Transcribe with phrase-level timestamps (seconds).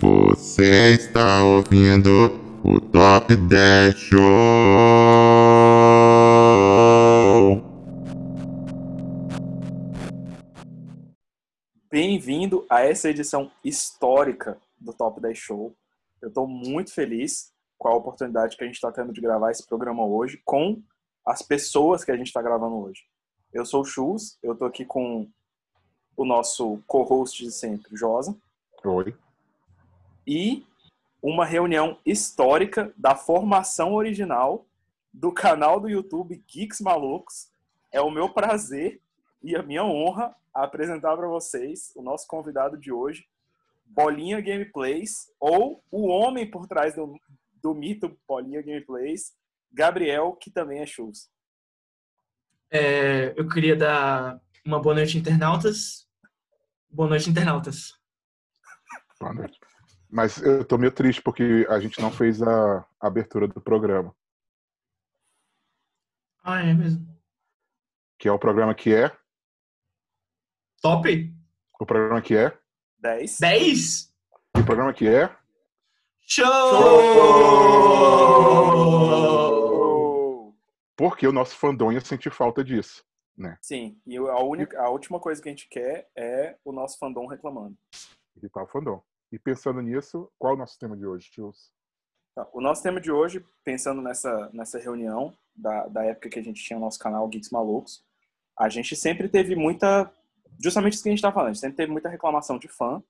[0.00, 4.20] Você está ouvindo o Top 10 Show.
[11.90, 15.74] Bem-vindo a essa edição histórica do Top 10 Show.
[16.22, 19.66] Eu estou muito feliz com a oportunidade que a gente está tendo de gravar esse
[19.66, 20.82] programa hoje com
[21.26, 23.02] as pessoas que a gente está gravando hoje.
[23.52, 25.28] Eu sou o Chus, eu estou aqui com
[26.20, 28.36] o nosso co-host de sempre, Josa.
[28.84, 29.16] Oi.
[30.26, 30.66] E
[31.22, 34.66] uma reunião histórica da formação original
[35.10, 37.48] do canal do YouTube Geeks Malucos.
[37.90, 39.00] É o meu prazer
[39.42, 43.26] e a minha honra apresentar para vocês o nosso convidado de hoje,
[43.86, 47.18] Bolinha Gameplays, ou o homem por trás do,
[47.62, 49.32] do mito Bolinha Gameplays,
[49.72, 51.30] Gabriel, que também é Chus.
[52.70, 56.09] É, eu queria dar uma boa noite, internautas.
[56.92, 57.94] Boa noite, internautas.
[59.20, 59.60] Boa noite.
[60.08, 64.12] Mas eu tô meio triste porque a gente não fez a abertura do programa.
[66.42, 67.06] Ah, é mesmo.
[68.18, 69.16] Que é o programa que é?
[70.82, 71.32] Top?
[71.78, 72.58] O programa que é?
[72.98, 73.38] 10.
[73.38, 74.12] 10?
[74.56, 75.32] E o programa que é?
[76.26, 76.46] Show!
[80.96, 83.04] Porque o nosso fandom ia sentir falta disso,
[83.40, 83.58] né?
[83.62, 87.26] Sim, e a, única, a última coisa que a gente quer é o nosso fandom
[87.26, 87.76] reclamando.
[88.36, 89.02] Irritar o fandom.
[89.32, 91.72] E pensando nisso, qual é o nosso tema de hoje, tios?
[92.34, 96.42] Tá, O nosso tema de hoje, pensando nessa, nessa reunião da, da época que a
[96.42, 98.04] gente tinha o nosso canal Geeks Malucos,
[98.58, 100.12] a gente sempre teve muita.
[100.62, 103.02] Justamente isso que a gente tá falando, a gente sempre teve muita reclamação de fã.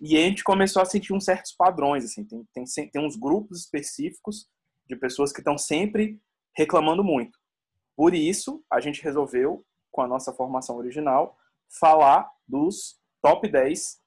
[0.00, 2.24] E a gente começou a sentir uns certos padrões, assim.
[2.24, 4.48] Tem, tem, tem uns grupos específicos
[4.88, 6.20] de pessoas que estão sempre
[6.56, 7.37] reclamando muito.
[7.98, 11.36] Por isso, a gente resolveu, com a nossa formação original,
[11.68, 14.00] falar dos top 10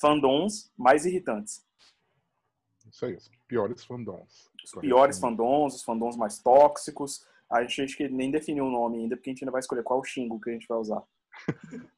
[0.00, 1.66] fandoms mais irritantes.
[2.88, 4.48] Isso aí, os piores fandoms.
[4.64, 7.26] Os piores fandoms, os fandoms mais tóxicos.
[7.50, 9.82] A gente acho que nem definiu o nome ainda, porque a gente ainda vai escolher
[9.82, 11.02] qual xingo que a gente vai usar.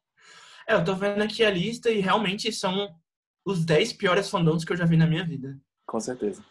[0.67, 2.99] É, eu tô vendo aqui a lista e realmente são
[3.45, 5.61] os 10 piores fandoms que eu já vi na minha vida.
[5.85, 6.43] Com certeza.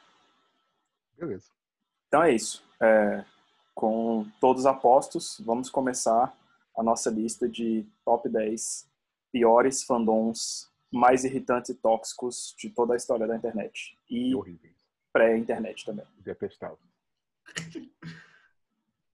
[1.17, 1.49] Beleza.
[2.07, 2.63] Então é isso.
[2.79, 3.25] É,
[3.73, 6.35] com todos apostos, vamos começar
[6.75, 8.87] a nossa lista de top 10
[9.31, 13.97] piores fandoms mais irritantes e tóxicos de toda a história da internet.
[14.09, 14.33] E
[15.11, 16.05] pré-internet também.
[16.19, 16.77] Detestável.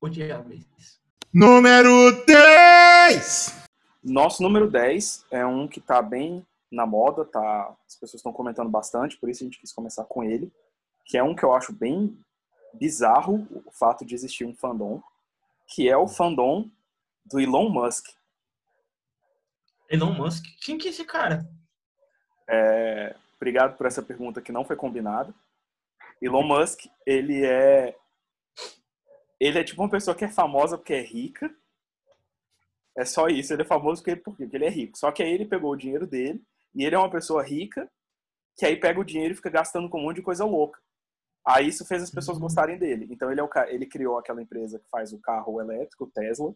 [0.02, 1.00] Odiáveis.
[1.34, 3.68] Número 10.
[4.04, 7.76] Nosso número 10 é um que tá bem na moda, tá?
[7.88, 10.52] As pessoas estão comentando bastante, por isso a gente quis começar com ele,
[11.06, 12.18] que é um que eu acho bem
[12.74, 15.02] bizarro o fato de existir um fandom,
[15.68, 16.70] que é o fandom
[17.26, 18.08] do Elon Musk.
[19.90, 20.44] Elon Musk?
[20.62, 21.50] Quem que é esse cara?
[22.48, 25.34] É, obrigado por essa pergunta que não foi combinada.
[26.22, 27.96] Elon Musk, ele é
[29.40, 31.50] ele é tipo uma pessoa que é famosa porque é rica.
[32.98, 34.98] É só isso, ele é famoso porque, porque ele é rico.
[34.98, 36.44] Só que aí ele pegou o dinheiro dele
[36.76, 37.90] e ele é uma pessoa rica
[38.58, 40.82] que aí pega o dinheiro e fica gastando com um monte de coisa louca.
[41.50, 43.08] Aí isso fez as pessoas gostarem dele.
[43.10, 46.54] Então ele é o ele criou aquela empresa que faz o carro elétrico, o Tesla.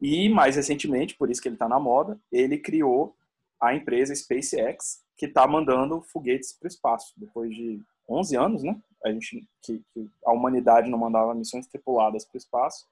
[0.00, 3.14] E mais recentemente, por isso que ele está na moda, ele criou
[3.60, 7.12] a empresa SpaceX, que está mandando foguetes para o espaço.
[7.18, 8.80] Depois de 11 anos, né?
[9.04, 12.88] A, gente, que, que a humanidade não mandava missões tripuladas para o espaço.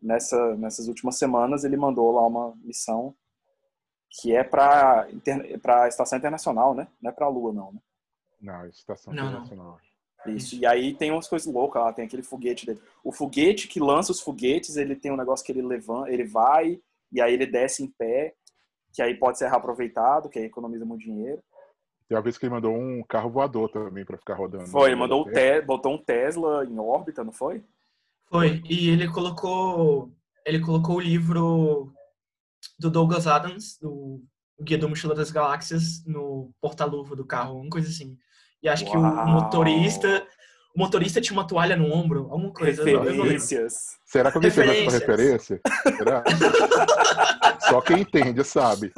[0.00, 3.14] Nessa, nessas últimas semanas, ele mandou lá uma missão
[4.10, 5.06] que é para
[5.66, 6.88] a Estação Internacional, né?
[7.02, 7.80] Não é para a Lua, não, né?
[8.40, 9.87] Não, estação Não, não.
[10.36, 10.56] Isso.
[10.56, 12.80] E aí tem umas coisas loucas lá, tem aquele foguete dele.
[13.02, 16.80] O foguete que lança os foguetes, ele tem um negócio que ele levanta, ele vai,
[17.12, 18.34] e aí ele desce em pé,
[18.92, 21.42] que aí pode ser reaproveitado, que aí economiza muito dinheiro.
[22.08, 24.66] Tem uma vez que ele mandou um carro voador também pra ficar rodando.
[24.66, 27.62] Foi, ele mandou o te botou um Tesla em órbita, não foi?
[28.30, 30.10] Foi, e ele colocou.
[30.44, 31.92] Ele colocou o livro
[32.78, 34.22] do Douglas Adams, do
[34.58, 38.18] o Guia do Mochila das Galáxias, no porta-luva do carro, uma coisa assim.
[38.62, 39.26] E acho que o Uau.
[39.28, 40.26] motorista.
[40.74, 42.82] O motorista tinha uma toalha no ombro, alguma coisa.
[42.88, 43.22] eu eu.
[43.22, 43.74] Referências.
[44.04, 45.60] Será que alguém fez essa Referências.
[45.64, 45.96] referência?
[45.96, 46.24] Será?
[47.68, 48.92] Só quem entende sabe.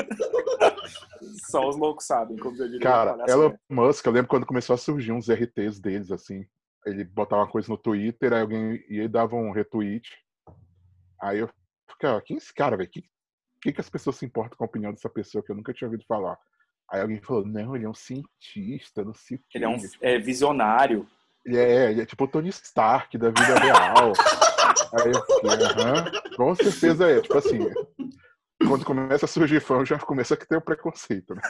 [1.48, 2.80] Só os loucos sabem, como eu diria.
[2.80, 3.54] Cara, o Elon.
[3.68, 6.44] Musk, eu lembro quando começou a surgir uns RTs deles, assim.
[6.86, 10.08] Ele botava uma coisa no Twitter, aí alguém ia e dava um retweet.
[11.20, 11.50] Aí eu
[11.90, 12.88] ficava, quem é esse cara, velho?
[12.90, 13.02] Que,
[13.62, 15.88] que, que as pessoas se importam com a opinião dessa pessoa que eu nunca tinha
[15.88, 16.38] ouvido falar?
[16.90, 19.58] Aí alguém falou, não, ele é um cientista, não sei o quê.
[19.58, 21.06] Ele é um tipo, é, visionário.
[21.44, 24.12] Ele é, ele é tipo o Tony Stark da vida real.
[24.92, 27.20] Aí eu fiquei, aham, com certeza é.
[27.20, 27.58] Tipo assim,
[28.66, 31.42] quando começa a surgir fã, já começa a ter o preconceito, né?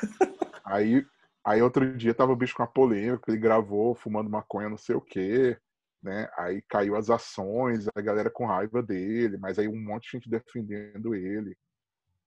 [0.64, 1.04] Aí,
[1.44, 4.94] aí outro dia tava o bicho com uma polêmica, ele gravou fumando maconha, não sei
[4.94, 5.56] o quê,
[6.02, 6.28] né?
[6.36, 10.30] Aí caiu as ações, a galera com raiva dele, mas aí um monte de gente
[10.30, 11.56] defendendo ele,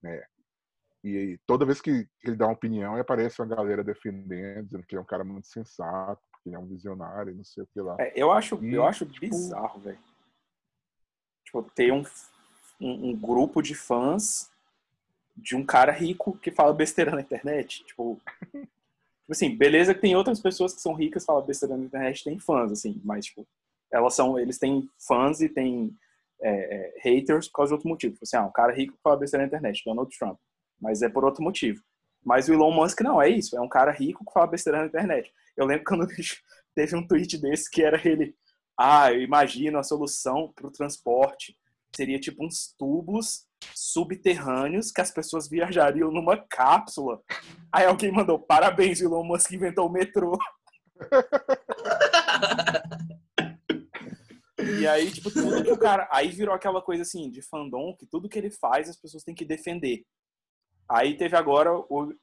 [0.02, 0.24] né?
[1.04, 5.00] E toda vez que ele dá uma opinião, aparece uma galera defendendo, dizendo que ele
[5.00, 7.98] é um cara muito sensato, que ele é um visionário, não sei o que lá.
[8.00, 10.00] É, eu acho, E, eu acho tipo- bizarro, velho.
[11.46, 12.04] Tipo, ter um,
[12.80, 14.50] um, um grupo de fãs
[15.36, 17.84] de um cara rico que fala besteira na internet.
[17.84, 18.20] Tipo,
[18.52, 22.40] tipo assim, beleza que tem outras pessoas que são ricas, falam besteira na internet, tem
[22.40, 23.46] fãs, assim, mas, tipo,
[23.92, 25.94] elas são, eles têm fãs e têm
[26.42, 28.14] é, é, haters por causa de outro motivo.
[28.14, 30.40] Tipo assim, ah, um cara rico que fala besteira na internet, Donald Trump.
[30.84, 31.82] Mas é por outro motivo.
[32.24, 33.58] Mas o Elon Musk não, é isso.
[33.58, 35.32] É um cara rico que fala besteira na internet.
[35.56, 36.06] Eu lembro quando
[36.76, 38.36] teve um tweet desse que era ele.
[38.78, 41.58] Ah, eu imagino a solução para o transporte.
[41.96, 47.22] Seria tipo uns tubos subterrâneos que as pessoas viajariam numa cápsula.
[47.72, 50.38] Aí alguém mandou, parabéns, Elon Musk inventou o metrô.
[54.80, 56.08] E aí, tipo, tudo que o cara.
[56.12, 59.36] Aí virou aquela coisa assim, de fandom, que tudo que ele faz as pessoas têm
[59.36, 60.06] que defender.
[60.90, 61.70] Aí teve agora,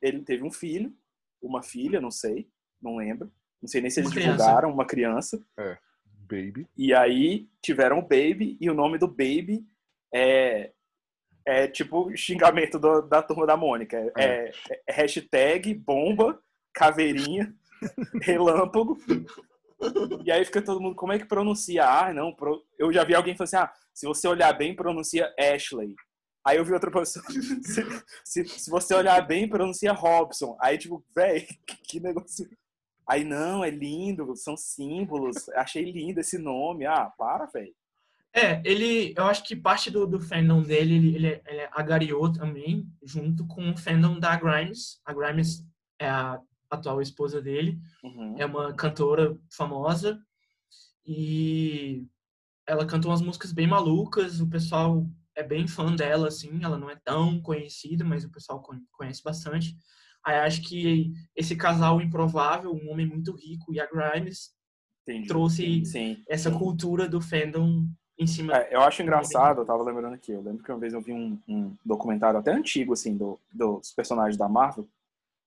[0.03, 0.93] ele teve um filho,
[1.43, 2.49] uma filha, não sei,
[2.81, 3.31] não lembro.
[3.61, 4.37] Não sei nem se eles Uma criança.
[4.37, 5.43] divulgaram, uma criança.
[6.29, 6.67] Baby.
[6.77, 9.67] E aí tiveram o Baby, e o nome do Baby
[10.15, 10.73] é,
[11.45, 13.97] é tipo xingamento do- da turma da Mônica.
[14.17, 16.41] É, é- é hashtag bomba,
[16.73, 17.53] caveirinha,
[18.23, 18.97] relâmpago.
[20.25, 21.85] E aí fica todo mundo, como é que pronuncia?
[21.85, 25.35] Ah, não, pro- eu já vi alguém falando assim, ah, se você olhar bem, pronuncia
[25.39, 25.95] Ashley.
[26.47, 27.25] Aí eu vi outra pessoa,
[27.63, 27.85] se,
[28.25, 30.57] se, se você olhar bem, pronuncia Robson.
[30.61, 31.47] Aí tipo, véi,
[31.87, 32.49] que, negócio...
[33.07, 36.87] Aí não, é lindo, são símbolos, achei lindo esse nome.
[36.87, 37.75] Ah, para, velho.
[38.33, 42.87] É, ele, eu acho que parte do, do fandom dele, ele, ele, ele agariou também,
[43.03, 45.01] junto com o fandom da Grimes.
[45.05, 45.67] A Grimes
[45.99, 46.41] é a
[46.71, 48.37] atual esposa dele, Uhum.
[48.39, 50.23] é uma cantora famosa
[51.05, 52.07] e
[52.67, 55.05] ela cantou umas músicas bem malucas, o pessoal
[55.37, 59.23] é bem fã dela, assim, ela não é tão conhecida, mas o pessoal con- conhece
[59.23, 59.75] bastante.
[60.25, 64.53] Aí acho que esse casal improvável, um homem muito rico e a Grimes,
[65.03, 65.29] Entendi.
[65.29, 66.23] trouxe Sim.
[66.29, 67.87] essa cultura do fandom
[68.19, 70.93] em cima É, eu acho engraçado, eu tava lembrando aqui, eu lembro que uma vez
[70.93, 74.87] eu vi um, um documentário até antigo, assim, do, dos personagens da Marvel,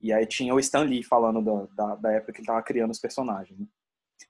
[0.02, 2.92] e aí tinha o Stan Lee falando da, da, da época que ele tava criando
[2.92, 3.66] os personagens, né?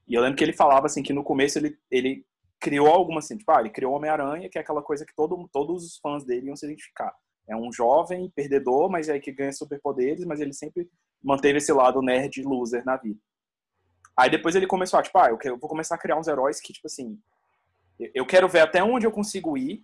[0.08, 2.26] E eu lembro que ele falava, assim, que no começo ele, ele
[2.64, 5.84] criou alguma, assim, tipo, ah, ele criou Homem-Aranha, que é aquela coisa que todo, todos
[5.84, 7.14] os fãs dele iam se identificar.
[7.46, 10.90] É um jovem perdedor, mas é que ganha superpoderes, mas ele sempre
[11.22, 13.20] manteve esse lado nerd loser na vida.
[14.18, 16.62] Aí depois ele começou a, tipo, ah, eu, eu vou começar a criar uns heróis
[16.62, 17.20] que, tipo assim,
[18.00, 19.84] eu- eu quero ver até onde eu consigo ir,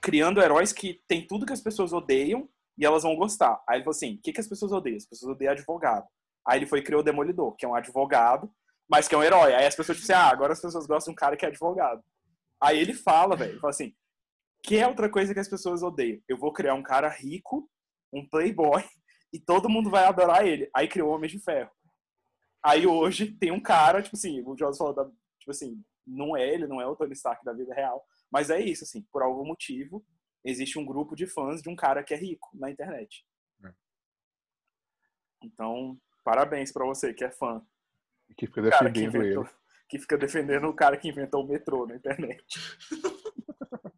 [0.00, 2.48] criando heróis que tem tudo que as pessoas odeiam
[2.78, 3.60] e elas vão gostar.
[3.68, 4.96] Aí ele falou assim: o que, que as pessoas odeiam?
[4.98, 6.06] As pessoas odeiam advogado.
[6.46, 8.48] Aí ele foi e criou o Demolidor, que é um advogado,
[8.88, 9.54] mas que é um herói.
[9.54, 11.48] Aí as pessoas dizem assim: ah, agora as pessoas gostam de um cara que é
[11.48, 12.02] advogado.
[12.60, 13.94] Aí ele fala, velho, fala assim:
[14.62, 16.20] que é outra coisa que as pessoas odeiam?
[16.28, 17.70] Eu vou criar um cara rico,
[18.12, 18.82] um playboy,
[19.32, 20.70] e todo mundo vai adorar ele.
[20.74, 21.70] Aí criou o Homem de Ferro.
[22.64, 25.04] Aí hoje tem um cara, tipo assim, o Jones falou, da,
[25.38, 28.02] tipo assim, não é ele, não é o Tony Stark da vida real,
[28.32, 30.02] mas é isso, assim, por algum motivo,
[30.42, 33.26] existe um grupo de fãs de um cara que é rico na internet.
[33.64, 33.72] É.
[35.42, 37.62] Então, parabéns pra você que é fã.
[38.28, 39.34] E que fica do cara que defendendo ele.
[39.34, 39.48] inventou,
[39.88, 42.44] que fica defendendo o cara que inventou o metrô na internet.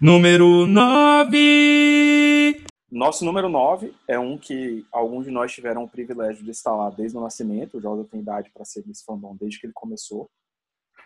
[0.00, 2.64] Número 9.
[2.90, 7.16] Nosso número 9 é um que alguns de nós tiveram o privilégio de lá desde
[7.16, 7.78] o nascimento.
[7.78, 10.30] O Jordan tem idade para ser desse fandom desde que ele começou.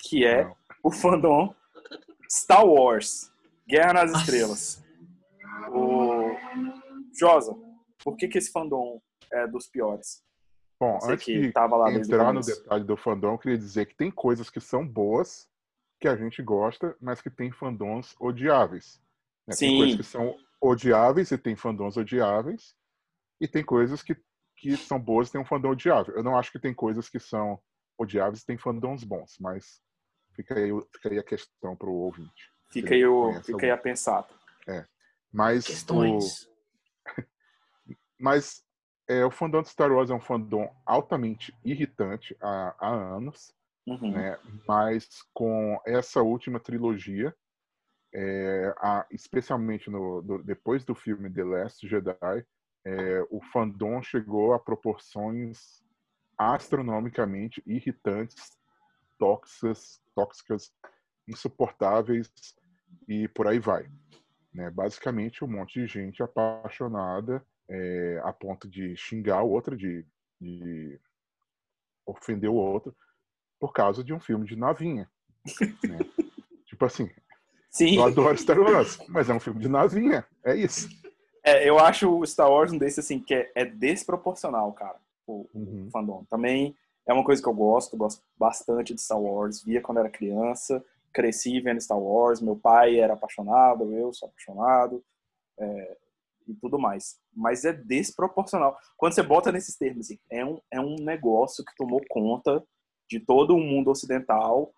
[0.00, 0.56] Que é Não.
[0.82, 1.54] o fandom
[2.30, 3.32] Star Wars
[3.66, 4.24] Guerra nas Nossa.
[4.24, 4.84] Estrelas.
[5.70, 6.36] O
[7.18, 7.56] Josa,
[8.02, 9.00] por que, que esse fandom
[9.32, 10.22] é dos piores?
[10.80, 13.58] Bom, Você antes que de tava lá o entrar no detalhe do fandom, eu queria
[13.58, 15.48] dizer que tem coisas que são boas,
[16.00, 19.00] que a gente gosta, mas que tem fandoms odiáveis.
[19.46, 19.54] né?
[19.54, 19.66] Sim.
[19.68, 22.76] Tem coisas que são odiáveis e tem fandoms odiáveis,
[23.40, 24.16] e tem coisas que,
[24.56, 26.14] que são boas e tem um fandom odiável.
[26.14, 27.60] Eu não acho que tem coisas que são
[27.96, 29.82] odiáveis e tem fandoms bons, mas
[30.34, 32.52] fica aí, o- fica aí a questão para o ouvinte.
[32.70, 34.28] Fica aí, o, fica aí a pensar.
[35.32, 36.48] Mas o, questões.
[38.18, 38.64] Mas
[39.08, 43.52] é, o fandom de Star Wars é um fandom altamente irritante há, há anos,
[43.86, 44.12] Uhum.
[44.12, 44.38] né?
[44.66, 47.34] Mas com essa última trilogia,
[48.14, 52.46] é, a- especialmente no, do- depois do filme The Last Jedi,
[52.84, 55.82] é, o fandom chegou a proporções
[56.36, 58.56] astronomicamente irritantes,
[59.18, 60.72] tóxicas, tóxicas,
[61.26, 62.30] insuportáveis
[63.08, 63.88] e por aí vai.
[64.52, 64.70] Né?
[64.70, 70.04] Basicamente, um monte de gente apaixonada é, a ponto de xingar o outro, de,
[70.40, 70.98] de
[72.06, 72.94] ofender o outro,
[73.60, 75.10] por causa de um filme de navinha.
[75.84, 75.98] né?
[76.66, 77.10] Tipo assim,
[77.70, 77.96] Sim.
[77.96, 80.26] eu adoro Star Wars, mas é um filme de navinha.
[80.44, 80.88] É isso.
[81.42, 85.00] É, eu acho o Star Wars um desse assim que é, é desproporcional, cara.
[85.26, 85.86] O, Uhum.
[85.86, 86.24] o fandom.
[86.28, 89.62] Também é uma coisa que eu gosto, gosto bastante de Star Wars.
[89.62, 92.40] Via quando era criança, cresci vendo Star Wars.
[92.40, 95.02] Meu pai era apaixonado, eu sou apaixonado
[95.58, 95.96] é,
[96.48, 97.18] e tudo mais.
[97.34, 98.76] Mas é desproporcional.
[98.96, 102.64] Quando você bota nesses termos, assim, é um, é um negócio que tomou conta
[103.08, 104.72] de todo o mundo ocidental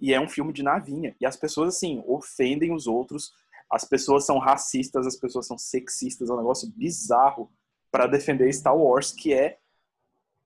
[0.00, 1.14] e é um filme de navinha.
[1.20, 3.32] E as pessoas, assim, ofendem os outros.
[3.70, 6.28] As pessoas são racistas, as pessoas são sexistas.
[6.28, 7.50] É um negócio bizarro
[7.90, 9.58] para defender Star Wars, que é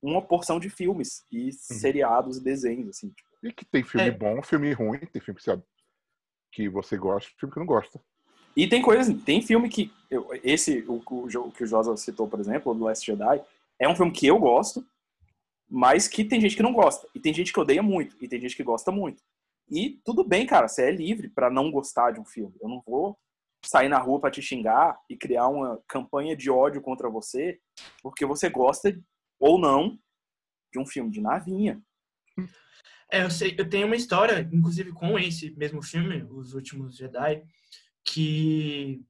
[0.02, 3.11] uma porção de filmes e seriados e desenhos, assim.
[3.11, 3.28] tipo.
[3.42, 4.11] E que tem filme É.
[4.11, 5.62] bom, filme ruim, tem filme que você,
[6.52, 8.00] que você gosta, filme que não gosta.
[8.58, 12.40] E tem coisas, tem filme que eu- esse o, o que o Josa citou, por
[12.40, 13.40] exemplo, do Last Jedi,
[13.78, 14.84] é um filme que eu gosto,
[15.70, 18.40] mas que tem gente que não gosta e tem gente que odeia muito e tem
[18.40, 19.22] gente que gosta muito.
[19.70, 22.56] E tudo bem, cara, você é livre pra não gostar de um filme.
[22.60, 23.16] Eu não vou
[23.64, 27.60] sair na rua pra te xingar e criar uma campanha de ódio contra você
[28.02, 28.98] porque você gosta
[29.38, 29.96] ou não
[30.72, 31.80] de um filme de navinha.
[33.12, 37.42] É, eu sei, eu tenho uma história, inclusive com esse mesmo filme, Os Últimos Jedi,
[38.12, 39.00] que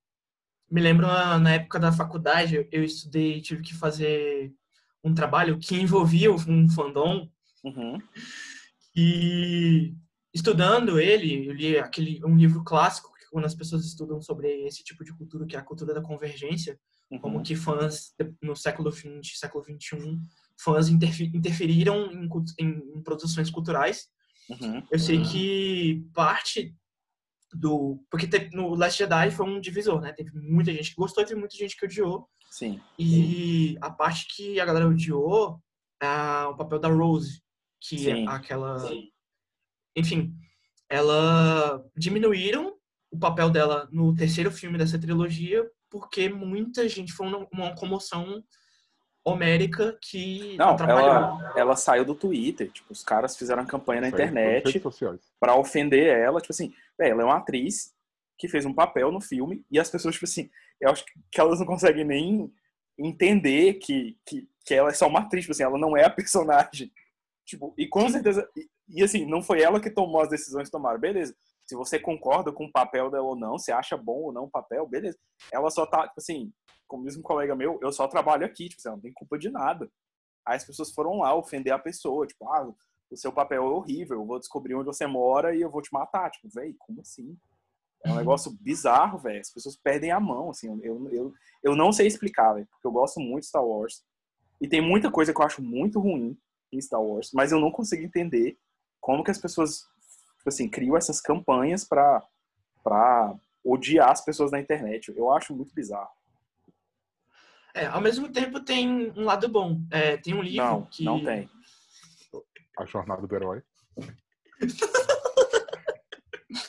[0.70, 4.52] me lembra na época da faculdade, eu estudei, tive que fazer
[5.02, 7.28] um trabalho que envolvia um fandom
[7.64, 7.98] Uhum.
[8.94, 9.94] e
[10.32, 14.84] estudando ele, eu li aquele um livro clássico que quando as pessoas estudam sobre esse
[14.84, 16.78] tipo de cultura, que é a cultura da convergência,
[17.20, 17.42] como Uhum.
[17.42, 20.18] que fãs no século XX, século XXI,
[20.58, 22.28] fãs interfe- interferiram em,
[22.58, 24.08] em- em produções culturais.
[24.50, 24.82] Uhum.
[24.90, 26.74] Eu sei que parte
[27.52, 28.02] do.
[28.10, 30.12] Porque teve- no Last Jedi foi um divisor, né?
[30.12, 32.28] Teve muita gente que gostou e teve muita gente que odiou.
[32.50, 32.80] Sim.
[32.98, 35.60] E a parte que a galera odiou
[36.00, 37.42] é o papel da Rose,
[37.80, 38.24] que Sim.
[38.24, 38.76] é aquela.
[39.96, 40.34] Enfim,
[40.88, 42.76] ela diminuíram
[43.10, 48.42] o papel dela no terceiro filme dessa trilogia porque muita gente foi uma, uma comoção
[49.28, 51.08] homérica que Não, atrapalhou.
[51.08, 52.70] ela, ela saiu do Twitter.
[52.70, 54.80] Tipo, os caras fizeram campanha na internet
[55.38, 56.40] pra ofender ela.
[56.40, 57.92] Tipo assim, ela é uma atriz
[58.38, 60.48] que fez um papel no filme e as pessoas, tipo assim,
[60.80, 62.52] eu acho que elas não conseguem nem
[62.98, 65.44] entender que, que, que ela é só uma atriz.
[65.44, 66.90] Tipo assim, ela não é a personagem.
[67.46, 68.48] Tipo, e com certeza.
[68.56, 70.98] E, e, assim, não foi ela que tomou as decisões que tomaram.
[70.98, 71.34] Beleza.
[71.66, 74.50] Se você concorda com o papel dela ou não, se acha bom ou não o
[74.50, 75.18] papel, beleza.
[75.52, 76.50] Ela só tá, tipo assim,
[76.88, 79.38] como diz um colega meu, eu só trabalho aqui, tipo, assim, ela não tem culpa
[79.38, 79.88] de nada.
[80.44, 82.72] Aí as pessoas foram lá ofender a pessoa, tipo, ah,
[83.10, 85.92] o seu papel é horrível, eu vou descobrir onde você mora e eu vou te
[85.92, 86.30] matar.
[86.30, 87.36] Tipo, velho, como assim?
[88.04, 89.40] É um negócio bizarro, velho.
[89.40, 90.68] As pessoas perdem a mão, assim.
[90.82, 94.04] Eu, eu, eu não sei explicar, velho, porque eu gosto muito de Star Wars.
[94.60, 96.36] E tem muita coisa que eu acho muito ruim
[96.72, 98.58] em Star Wars, mas eu não consigo entender
[99.00, 99.80] como que as pessoas,
[100.38, 102.22] tipo assim, criam essas campanhas pra,
[102.82, 105.12] pra odiar as pessoas na internet.
[105.16, 106.17] Eu acho muito bizarro.
[107.78, 109.80] É, ao mesmo tempo tem um lado bom.
[109.90, 111.04] É, tem um livro Não, que.
[111.04, 111.48] não tem.
[112.78, 113.62] A jornada do herói.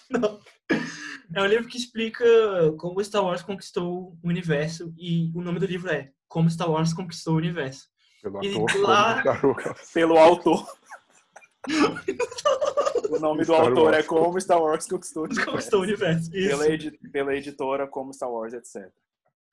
[0.10, 0.40] Não.
[1.36, 2.26] É um livro que explica
[2.78, 6.94] como Star Wars conquistou o universo e o nome do livro é Como Star Wars
[6.94, 7.88] Conquistou o Universo.
[8.22, 9.24] Pelo E ator lá-.
[9.94, 10.66] Pelo autor.
[13.10, 14.08] o nome do Star autor é Wars.
[14.08, 15.52] Como Star Wars Conquistou o Universo.
[15.52, 16.36] Conquistou o universo.
[16.36, 16.50] Isso.
[16.50, 18.92] Pela, edi- pela editora Como Star Wars, etc.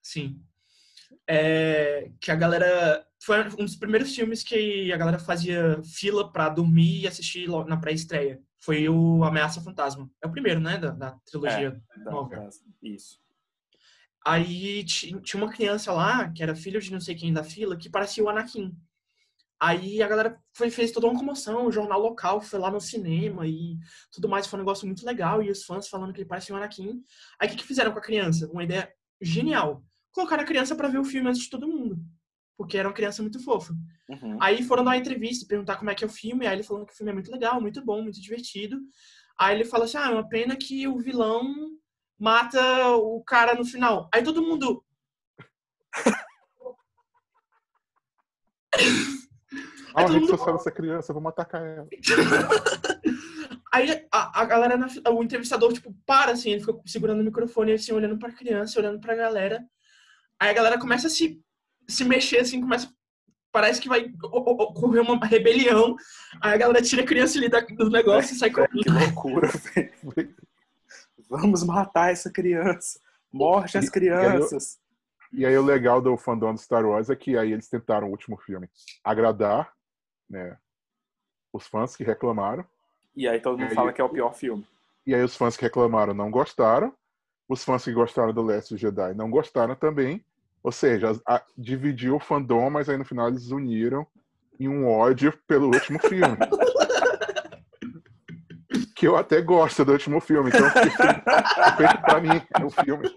[0.02, 0.40] Sim.
[1.26, 3.04] É, que a galera.
[3.18, 7.76] Foi um dos primeiros filmes que a galera fazia fila pra dormir e assistir na
[7.76, 8.40] pré-estreia.
[8.58, 10.08] Foi o Ameaça Fantasma.
[10.22, 10.78] É o primeiro, né?
[10.78, 11.80] Da, da trilogia.
[12.04, 12.48] Da- Nova.
[12.82, 13.18] isso.
[14.24, 17.76] Aí ti- tinha uma criança lá, que era filho de não sei quem da fila,
[17.76, 18.76] que parecia o Anakin.
[19.58, 23.46] Aí a galera foi, fez toda uma comoção, o jornal local foi lá no cinema
[23.46, 23.78] e
[24.12, 26.58] tudo mais, foi um negócio muito legal, e os fãs falando que ele parecia o
[26.58, 27.02] Anakin.
[27.40, 28.46] Aí o que, que fizeram com a criança?
[28.52, 29.82] Uma ideia genial.
[30.16, 31.98] Colocaram a criança pra ver o filme antes de todo mundo.
[32.56, 33.74] Porque era uma criança muito fofa.
[34.08, 34.38] Uhum.
[34.40, 36.86] Aí foram dar uma entrevista, perguntar como é que é o filme, aí ele falando
[36.86, 38.80] que o filme é muito legal, muito bom, muito divertido.
[39.38, 41.54] Aí ele fala assim: ah, é uma pena que o vilão
[42.18, 44.08] mata o cara no final.
[44.10, 44.82] Aí todo mundo.
[49.94, 51.86] Ah, todo mundo- social dessa criança, vamos atacar ela.
[53.70, 54.78] Aí a, a galera,
[55.10, 58.98] o entrevistador, tipo, para assim, ele fica segurando o microfone, assim, olhando pra criança, olhando
[58.98, 59.62] pra galera.
[60.40, 61.42] Aí a galera começa a se,
[61.88, 62.92] se mexer, assim, começa.
[63.52, 65.96] Parece que vai ocorrer uma rebelião.
[66.42, 68.82] Aí a galera tira a criança ali do negócio e sai correndo.
[68.82, 70.34] Que loucura, velho.
[71.28, 73.00] Vamos matar essa criança.
[73.32, 74.78] Morte eu- crianças.
[75.32, 78.10] E aí o legal do fandom do Star Wars é que aí eles tentaram o
[78.10, 78.68] último filme
[79.02, 79.72] agradar,
[80.30, 80.56] né,
[81.52, 82.64] os fãs que reclamaram.
[83.14, 84.66] E aí todo mundo Aí- fala que é o pior filme.
[85.06, 86.94] E aí os fãs que reclamaram não gostaram.
[87.48, 90.24] Os fãs que gostaram do Last Jedi não gostaram também.
[90.62, 94.06] Ou seja, a- dividiu o fandom, mas aí no final eles uniram
[94.58, 96.36] em um ódio pelo último filme.
[98.96, 103.08] que eu até gosto do último filme, então feito pra mim é o filme.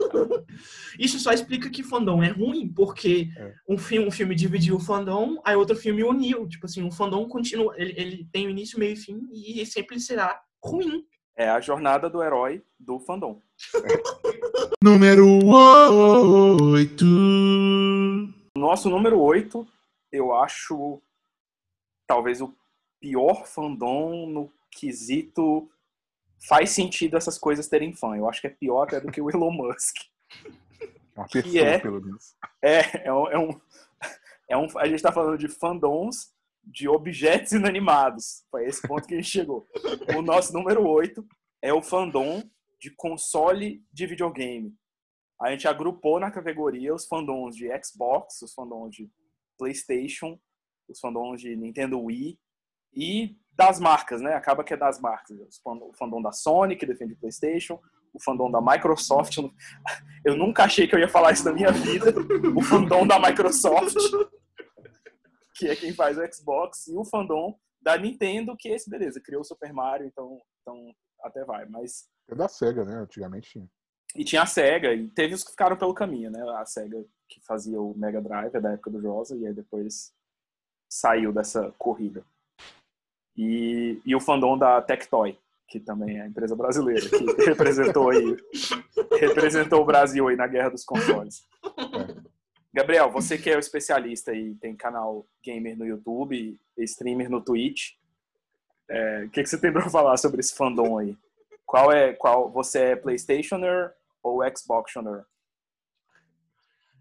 [0.99, 3.53] Isso só explica que fandom é ruim, porque É.
[3.67, 6.47] um, filme, um filme dividiu o fandom, aí outro filme uniu.
[6.47, 7.73] Tipo assim, o fandom continua.
[7.77, 11.03] Ele, ele tem o início, meio e fim, e sempre será ruim.
[11.39, 13.41] É a jornada do herói do fandom.
[14.83, 17.05] Número 8.
[18.57, 19.65] Nosso número 8,
[20.11, 21.01] eu acho
[22.05, 22.53] talvez o
[22.99, 25.69] pior fandom no quesito
[26.47, 28.17] faz sentido essas coisas terem fã.
[28.17, 29.95] Eu acho que é pior até do que o Elon Musk.
[31.15, 31.79] Uma Que pessoa, é?
[31.79, 32.35] pelo menos.
[32.61, 33.61] É, é um, é um,
[34.49, 36.33] é um- a gente tá falando de fandoms
[36.71, 38.43] de objetos inanimados.
[38.49, 39.67] Foi esse ponto que a gente chegou.
[40.17, 41.25] O nosso número 8
[41.61, 42.43] é o fandom
[42.79, 44.73] de console de videogame.
[45.41, 49.09] A gente agrupou na categoria os fandoms de Xbox, os fandoms de
[49.57, 50.39] PlayStation,
[50.87, 52.37] os fandoms de Nintendo Wii
[52.93, 54.33] e das marcas, né?
[54.33, 55.37] Acaba que é das marcas.
[55.65, 57.79] O fandom da Sony, que defende o PlayStation,
[58.13, 59.37] o fandom da Microsoft.
[60.25, 62.13] Eu nunca achei que eu ia falar isso na minha vida.
[62.55, 63.95] O fandom da Microsoft,
[65.59, 69.21] que é quem faz o Xbox, e o fandom da Nintendo, que é esse, beleza,
[69.21, 71.65] criou o Super Mario, então, então até vai.
[71.65, 72.95] Mas É da SEGA, né?
[72.95, 73.69] Antigamente tinha.
[74.15, 76.41] e tinha a SEGA, e teve os que ficaram pelo caminho, né?
[76.57, 80.13] A SEGA que fazia o Mega Drive, é da época do Josa, e aí depois
[80.89, 82.23] saiu dessa corrida.
[83.37, 85.37] E, e o fandom da Tectoy,
[85.67, 88.37] que também é a empresa brasileira, que representou aí,
[89.19, 91.45] representou o Brasil aí na guerra dos consoles.
[92.79, 97.95] Gabriel, você que é o especialista e tem canal gamer no YouTube, streamer no Twitch,
[98.89, 101.17] é, o que, que você tem para falar sobre esse fandom aí?
[101.65, 103.91] Qual é, qual, você é PlayStationer
[104.23, 105.25] ou Xboxtioner?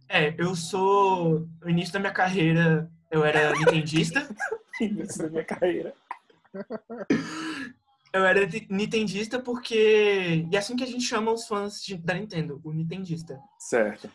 [0.09, 1.47] É, eu sou.
[1.63, 4.29] No início da minha carreira, eu era nintendista.
[4.81, 5.95] Isso da minha carreira.
[8.13, 10.45] Eu era ni- nintendista porque.
[10.51, 13.41] E é assim que a gente chama os fãs da Nintendo, o nintendista.
[13.61, 14.11] Certo.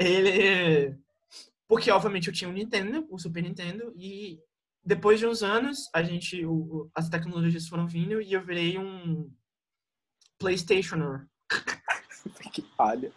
[0.00, 0.96] Ele.
[1.68, 4.40] Porque, obviamente, eu tinha o Nintendo, o Super Nintendo, e
[4.84, 6.44] depois de uns anos, a gente.
[6.44, 9.30] o- as tecnologias foram vindo e eu virei um
[10.38, 11.26] PlayStationer.
[12.52, 13.12] Que palha.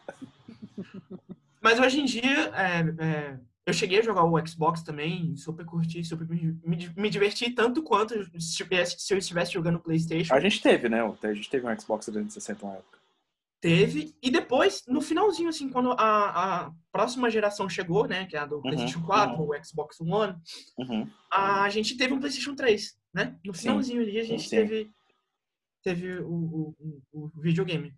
[1.61, 6.03] Mas hoje em dia, é, é, eu cheguei a jogar o Xbox também, super curti,
[6.03, 10.33] super me, me, me diverti tanto quanto se, tivesse- se eu estivesse jogando PlayStation.
[10.33, 10.99] A gente teve, né?
[11.01, 12.99] A gente teve um Xbox 360 na época.
[13.63, 14.13] Teve.
[14.21, 18.45] E depois, no finalzinho, assim, quando a, a próxima geração chegou, né, que é a
[18.45, 20.35] do PlayStation 4, o Xbox One,
[20.77, 21.09] Uhum.
[21.31, 23.39] a gente teve um PlayStation 3, né?
[23.45, 23.61] No Sim.
[23.61, 24.57] finalzinho ali, a gente Sim.
[24.57, 24.91] teve,
[25.81, 26.27] teve o,
[26.77, 27.93] o, o- videogame.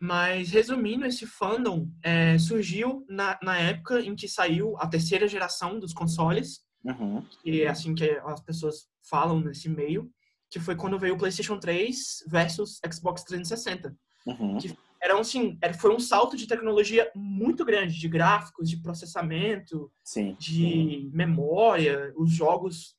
[0.00, 5.78] Mas, resumindo, esse fandom é, surgiu na, na época em que saiu a terceira geração
[5.78, 7.24] dos consoles, Uhum.
[7.44, 10.10] que é assim que as pessoas falam nesse meio,
[10.50, 13.96] que foi quando veio o PlayStation 3 versus Xbox 360.
[14.26, 14.58] Uhum.
[15.02, 20.34] Era, assim, era, foi um salto de tecnologia muito grande, de gráficos, de processamento, Sim.
[20.38, 22.94] de memória, os jogos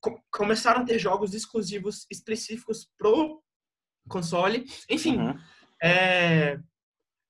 [0.00, 3.40] co- começaram a ter jogos exclusivos específicos pro
[4.08, 4.64] console.
[4.90, 5.38] Enfim, Uhum.
[5.80, 6.58] é,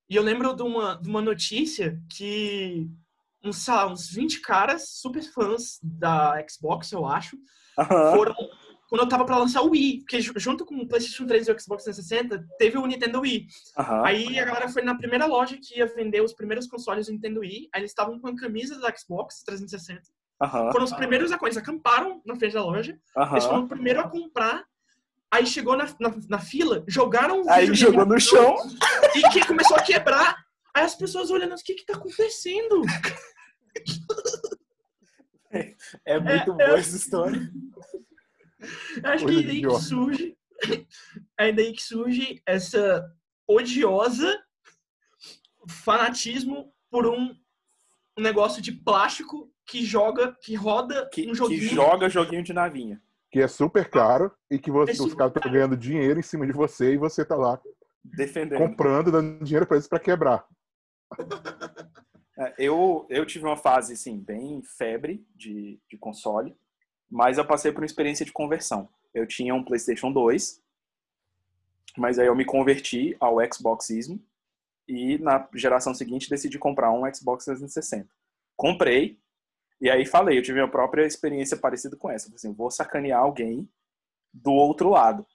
[0.09, 2.88] e eu lembro de uma, de uma notícia que
[3.44, 7.37] uns, sei lá, uns 20 caras super fãs da Xbox, eu acho,
[7.79, 8.12] Aham.
[8.12, 8.35] foram
[8.88, 11.53] quando eu tava pra lançar o Wii, porque ju- junto com o PlayStation 3 e
[11.53, 13.46] o Xbox 360, teve o Nintendo Wii.
[13.79, 14.03] Aham.
[14.05, 17.40] Aí a galera foi na primeira loja que ia vender os primeiros consoles do Nintendo
[17.40, 20.03] Wii, aí eles estavam com a camisa da Xbox 360.
[20.40, 20.70] Aham.
[20.70, 22.99] Foram os primeiros a eles acamparam na frente da loja,
[23.33, 24.64] eles foram o primeiro a comprar,
[25.33, 28.55] aí chegou na, na, na fila, jogaram o Aí jogou no chão.
[29.16, 30.37] e que começou a quebrar.
[30.75, 32.83] Aí as pessoas olhando, o que que tá acontecendo?
[36.05, 36.79] É muito É, boa é.
[36.81, 37.51] essa história.
[39.04, 40.38] Acho que Coisa é daí que surge,
[41.38, 43.14] é daí que surge essa
[43.46, 44.42] odiosa
[45.68, 47.34] fanatismo por um,
[48.18, 51.68] negócio de plástico que joga, que roda Que, um que joguinho.
[51.68, 53.02] joga joguinho de navinha.
[53.30, 56.46] Que é super caro e que você, É os caras estão ganhando dinheiro em cima
[56.46, 57.60] de você e você tá lá
[58.02, 58.58] Defendendo.
[58.58, 60.46] comprando, dando dinheiro pra eles pra quebrar.
[62.38, 66.56] É, Eu, eu tive uma fase, assim, bem febre de, de console,
[67.10, 68.88] mas eu passei por uma experiência de conversão.
[69.14, 70.62] Eu tinha um PlayStation 2,
[71.96, 74.22] mas aí eu me converti ao Xboxismo,
[74.88, 78.08] E na geração seguinte decidi comprar um Xbox 360.
[78.56, 79.18] Comprei,
[79.80, 82.32] e aí falei, eu tive a própria experiência parecida com essa.
[82.34, 83.68] Assim, vou sacanear alguém
[84.32, 85.26] do outro lado.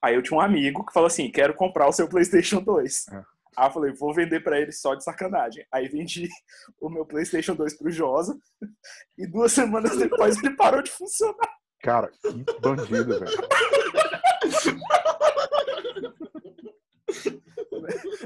[0.00, 3.08] Aí eu tinha um amigo que falou assim, quero comprar o seu PlayStation 2.
[3.08, 3.24] É.
[3.56, 5.66] Aí eu falei, vou vender pra ele só de sacanagem.
[5.70, 6.28] Aí vendi
[6.80, 8.36] o meu PlayStation 2 pro Josa.
[9.18, 11.48] E duas semanas depois ele parou de funcionar.
[11.82, 13.26] Cara, que bandido, velho.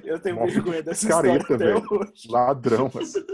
[0.04, 2.00] Eu tenho Mó vergonha dessa careta, história até velho.
[2.00, 2.28] hoje.
[2.30, 3.24] Ladrão, assim.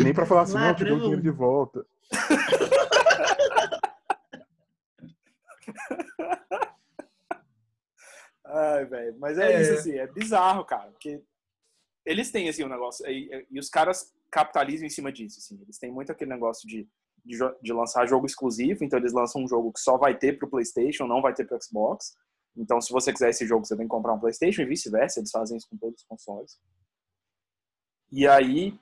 [0.00, 1.00] E nem pra falar assim, não, eu te dou o Ladrão.
[1.00, 1.84] dinheiro de volta.
[8.54, 9.16] Ai, velho.
[9.18, 9.62] Mas é, É.
[9.62, 10.90] isso, assim, é bizarro, cara.
[10.92, 11.20] Porque
[12.06, 13.04] eles têm, assim, um negócio.
[13.10, 15.60] E, e os caras capitalizam em cima disso, assim.
[15.60, 16.88] Eles têm muito aquele negócio de,
[17.24, 18.84] de, de lançar jogo exclusivo.
[18.84, 21.58] Então, eles lançam um jogo que só vai ter pro PlayStation, não vai ter pro
[21.60, 22.14] Xbox.
[22.56, 25.18] Então, se você quiser esse jogo, você tem que comprar um PlayStation e vice-versa.
[25.18, 26.60] Eles fazem isso com todos os consoles.
[28.12, 28.78] E aí,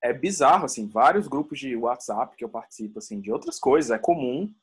[0.00, 0.86] é bizarro, assim.
[0.86, 3.90] Vários grupos de WhatsApp que eu participo, assim, de outras coisas.
[3.90, 4.54] É comum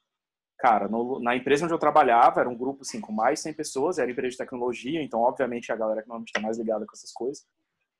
[0.57, 3.53] Cara, no- na empresa onde eu trabalhava, era um grupo assim, com mais de 100
[3.53, 6.93] pessoas, era empresa de tecnologia, então, obviamente, a galera que normalmente está mais ligada com
[6.93, 7.43] essas coisas.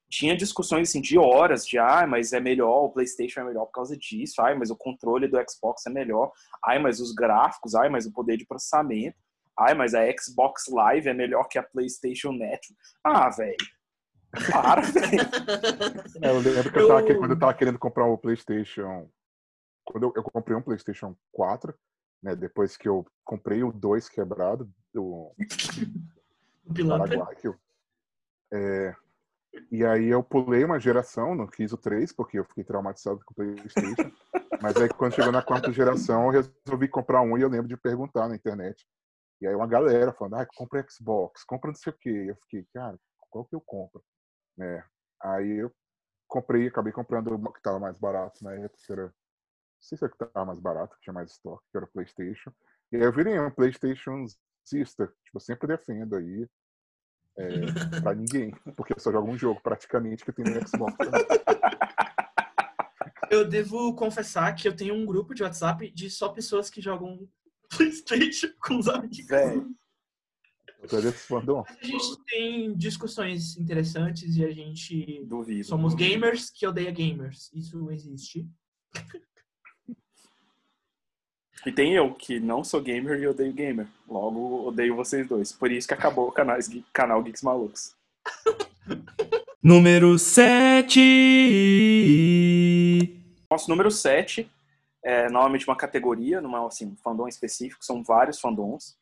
[0.08, 3.72] Tinha discussões assim, de horas, de ah, mas é melhor, o PlayStation é melhor por
[3.72, 6.30] causa disso, ai, mas o controle do Xbox é melhor,
[6.64, 9.16] ai, mas os gráficos, ai, mas o poder de processamento,
[9.58, 12.74] ai, mas a Xbox Live é melhor que a PlayStation Network.
[13.04, 13.56] Ah, velho.
[14.52, 15.22] Para, velho.
[16.22, 19.10] É, eu lembro que eu tava, Eu- que- quando eu tava querendo comprar o PlayStation.
[19.84, 21.74] Quando eu, eu comprei um PlayStation 4,
[22.22, 22.34] né?
[22.36, 25.32] Depois que eu comprei o 2 quebrado do
[26.66, 27.08] O pilantra.
[27.08, 27.36] Paraguai.
[27.36, 27.58] que eu-
[28.52, 28.94] é,
[29.70, 33.32] e aí eu pulei uma geração, não quis o 3, porque eu fiquei traumatizado com
[33.32, 34.10] o PlayStation.
[34.62, 37.76] Mas aí quando chegou na quarta geração, eu resolvi comprar um e eu lembro de
[37.76, 38.86] perguntar na internet.
[39.40, 42.26] E aí uma galera falando, ah, compra Xbox, compra não sei o quê.
[42.28, 42.98] Eu fiquei, cara,
[43.30, 44.02] qual que eu compro?
[44.56, 44.82] Né?
[45.22, 45.70] Aí eu
[46.26, 49.14] comprei, acabei comprando o que estava mais barato na época, que era.
[49.86, 51.86] Não sei se é o que estava mais barato, que tinha mais estoque, que era
[51.86, 52.52] o PlayStation.
[52.90, 54.26] E aí eu virei um PlayStation
[54.68, 55.06] Zista.
[55.24, 56.48] Tipo, eu sempre defendo aí.
[57.38, 57.46] É,
[58.02, 58.52] pra ninguém.
[58.76, 60.96] Porque eu só jogo um jogo praticamente que tem no Xbox.
[60.96, 61.24] também.
[63.30, 67.28] Eu devo confessar que eu tenho um grupo de WhatsApp de só pessoas que jogam
[67.70, 69.24] PlayStation com os amigos.
[71.26, 71.64] Fandom.
[71.66, 75.64] A gente tem discussões interessantes e a gente Duvido.
[75.64, 77.52] somos gamers que odeia gamers.
[77.52, 78.48] Isso existe.
[81.66, 83.88] E tem eu, que não sou gamer e odeio gamer.
[84.08, 85.50] Logo, odeio vocês dois.
[85.50, 86.56] Por isso que acabou o canal,
[86.92, 87.92] canal Geeks Malucos.
[89.60, 91.00] Número 7.
[93.50, 94.48] Nosso número 7
[95.02, 98.96] é normalmente uma categoria, não é assim, um fandom específico, são vários fandoms.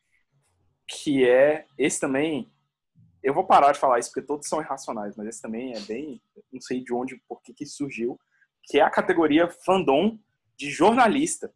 [0.87, 1.67] Que é.
[1.77, 2.51] Esse também.
[3.21, 6.19] Eu vou parar de falar isso porque todos são irracionais, mas esse também é bem.
[6.51, 8.19] Não sei de onde, por que que surgiu.
[8.63, 10.17] Que é a categoria fandom
[10.57, 11.53] de jornalista.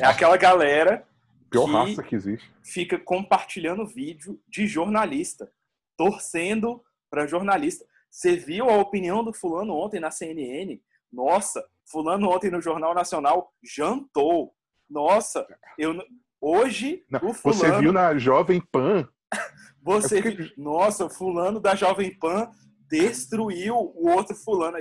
[0.00, 1.06] É aquela galera
[1.50, 2.50] Pior que- raça que existe.
[2.62, 5.50] fica compartilhando vídeo de jornalista,
[5.96, 7.84] torcendo para jornalista.
[8.10, 10.80] Você viu a opinião do fulano ontem na CNN?
[11.12, 14.54] Nossa, fulano ontem no Jornal Nacional jantou.
[14.88, 15.46] Nossa,
[15.78, 15.96] eu
[16.40, 19.08] hoje Não, o Você fulano viu na Jovem Pan?
[19.82, 22.50] você É porque- viu- nossa, fulano da Jovem Pan
[22.88, 24.78] destruiu o outro fulano.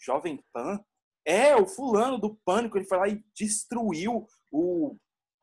[0.00, 0.78] Jovem Pan?
[1.28, 4.96] É, o fulano do Pânico, ele foi lá e destruiu o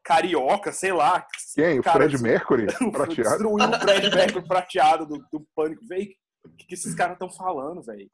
[0.03, 1.23] Carioca, sei lá.
[1.53, 1.79] Quem?
[1.79, 2.65] O Cara, Fred Mercury?
[2.91, 3.29] Prateado?
[3.29, 5.85] Destruiu o Fred Mercury prateado do, do Pânico.
[5.85, 8.09] Véi, o que, que esses caras estão falando, velho?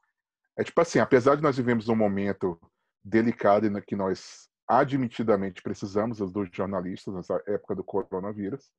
[0.54, 2.60] É tipo assim, apesar de nós vivemos um momento
[3.02, 8.70] delicado em que nós admitidamente precisamos dos jornalistas nessa época do coronavírus,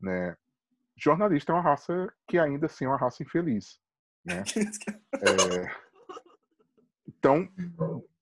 [0.00, 0.36] né?
[0.96, 3.80] Jornalista é uma raça que ainda assim é uma raça infeliz,
[4.24, 4.44] né?
[5.14, 5.88] É,
[7.08, 7.48] Então,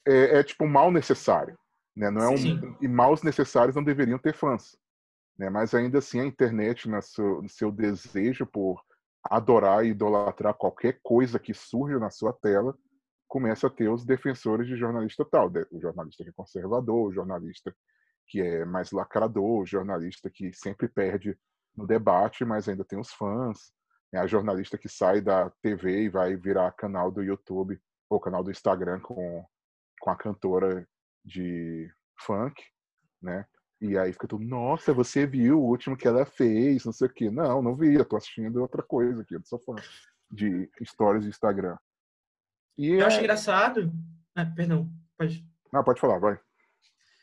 [0.06, 1.58] é, é tipo um mal necessário,
[1.94, 2.10] né?
[2.10, 4.76] Não é um, e maus necessários não deveriam ter fãs,
[5.38, 5.50] né?
[5.50, 8.80] Mas ainda assim a internet, na seu, no seu desejo por
[9.24, 12.76] adorar e idolatrar qualquer coisa que surja na sua tela,
[13.26, 17.74] começa a ter os defensores de jornalista tal, o jornalista que é conservador, o jornalista
[18.28, 21.36] que é mais lacrador, o jornalista que sempre perde
[21.76, 23.72] no debate, mas ainda tem os fãs,
[24.12, 24.20] né?
[24.20, 28.50] a jornalista que sai da TV e vai virar canal do YouTube ou canal do
[28.50, 29.44] Instagram com,
[30.00, 30.86] com a cantora
[31.24, 32.62] de funk,
[33.20, 33.46] né?
[33.80, 37.12] E aí fica tudo, nossa, você viu o último que ela fez, não sei o
[37.12, 37.30] quê.
[37.30, 39.74] Não, não vi, eu tô assistindo outra coisa aqui, eu sou fã
[40.30, 41.76] de stories do Instagram.
[42.78, 43.92] E Eu é- acho engraçado.
[44.34, 45.46] Ah, perdão, pode.
[45.72, 46.38] Não, pode falar, vai.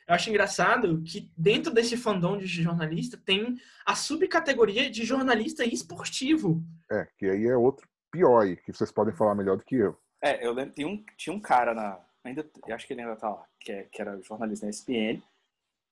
[0.07, 6.61] Eu acho engraçado que dentro desse fandom de jornalista tem a subcategoria de jornalista esportivo.
[6.91, 9.97] É, que aí é outro pior aí, que vocês podem falar melhor do que eu.
[10.21, 11.99] É, eu lembro, tinha um, tinha um cara na.
[12.23, 15.21] Ainda, acho que ele ainda tá lá, que, é, que era jornalista na ESPN.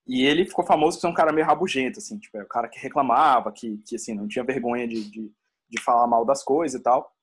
[0.07, 2.67] E ele ficou famoso por ser um cara meio rabugento, assim, tipo, é o cara
[2.67, 5.31] que reclamava, que, que assim, não tinha vergonha de, de,
[5.69, 7.13] de falar mal das coisas e tal.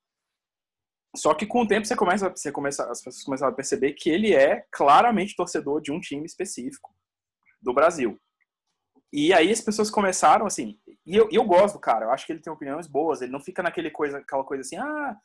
[1.15, 4.09] Só que com o tempo você começa, você começa, as pessoas começam a perceber que
[4.09, 6.93] ele é claramente torcedor de um time específico
[7.61, 8.17] do Brasil.
[9.11, 12.31] E aí as pessoas começaram assim, e eu, eu gosto do cara, eu acho que
[12.31, 15.17] ele tem opiniões boas, ele não fica naquele coisa, aquela coisa assim, ah,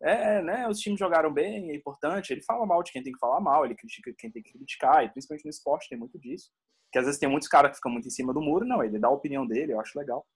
[0.00, 2.32] é, né, os times jogaram bem, é importante.
[2.32, 5.04] Ele fala mal de quem tem que falar mal, ele critica quem tem que criticar,
[5.04, 6.50] e principalmente no esporte tem muito disso.
[6.92, 8.98] Que às vezes tem muitos caras que ficam muito em cima do muro, não, ele
[8.98, 10.26] dá a opinião dele, eu acho legal.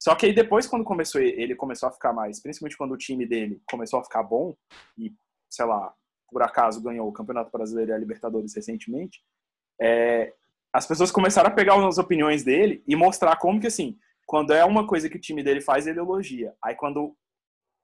[0.00, 3.26] Só que aí depois, quando começou, ele começou a ficar mais, principalmente quando o time
[3.26, 4.56] dele começou a ficar bom,
[4.96, 5.12] e,
[5.50, 5.92] sei lá,
[6.30, 9.20] por acaso ganhou o Campeonato Brasileiro e a Libertadores recentemente,
[9.80, 10.32] é,
[10.72, 14.64] as pessoas começaram a pegar as opiniões dele e mostrar como que, assim, quando é
[14.64, 16.54] uma coisa que o time dele faz, ele elogia.
[16.62, 17.16] Aí quando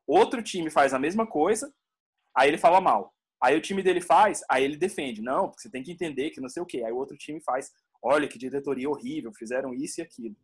[0.07, 1.73] outro time faz a mesma coisa,
[2.37, 3.15] aí ele fala mal.
[3.43, 5.21] Aí o time dele faz, aí ele defende.
[5.21, 6.83] Não, porque você tem que entender que não sei o quê.
[6.83, 7.71] Aí o outro time faz,
[8.03, 10.37] olha que diretoria horrível, fizeram isso e aquilo.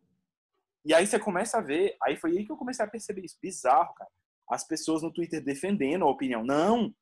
[0.85, 3.37] E aí você começa a ver, aí foi aí que eu comecei a perceber isso.
[3.41, 4.09] Bizarro, cara.
[4.49, 6.43] As pessoas no Twitter defendendo a opinião.
[6.43, 6.93] Não,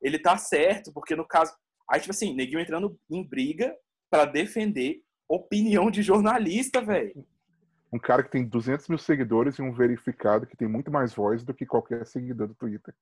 [0.00, 1.52] ele tá certo, porque no caso.
[1.90, 3.74] Aí, tipo assim, neguinho entrando em briga
[4.10, 7.26] para defender opinião de jornalista, velho.
[7.92, 11.42] Um cara que tem 200 mil seguidores e um verificado que tem muito mais voz
[11.42, 12.94] do que qualquer seguidor do Twitter.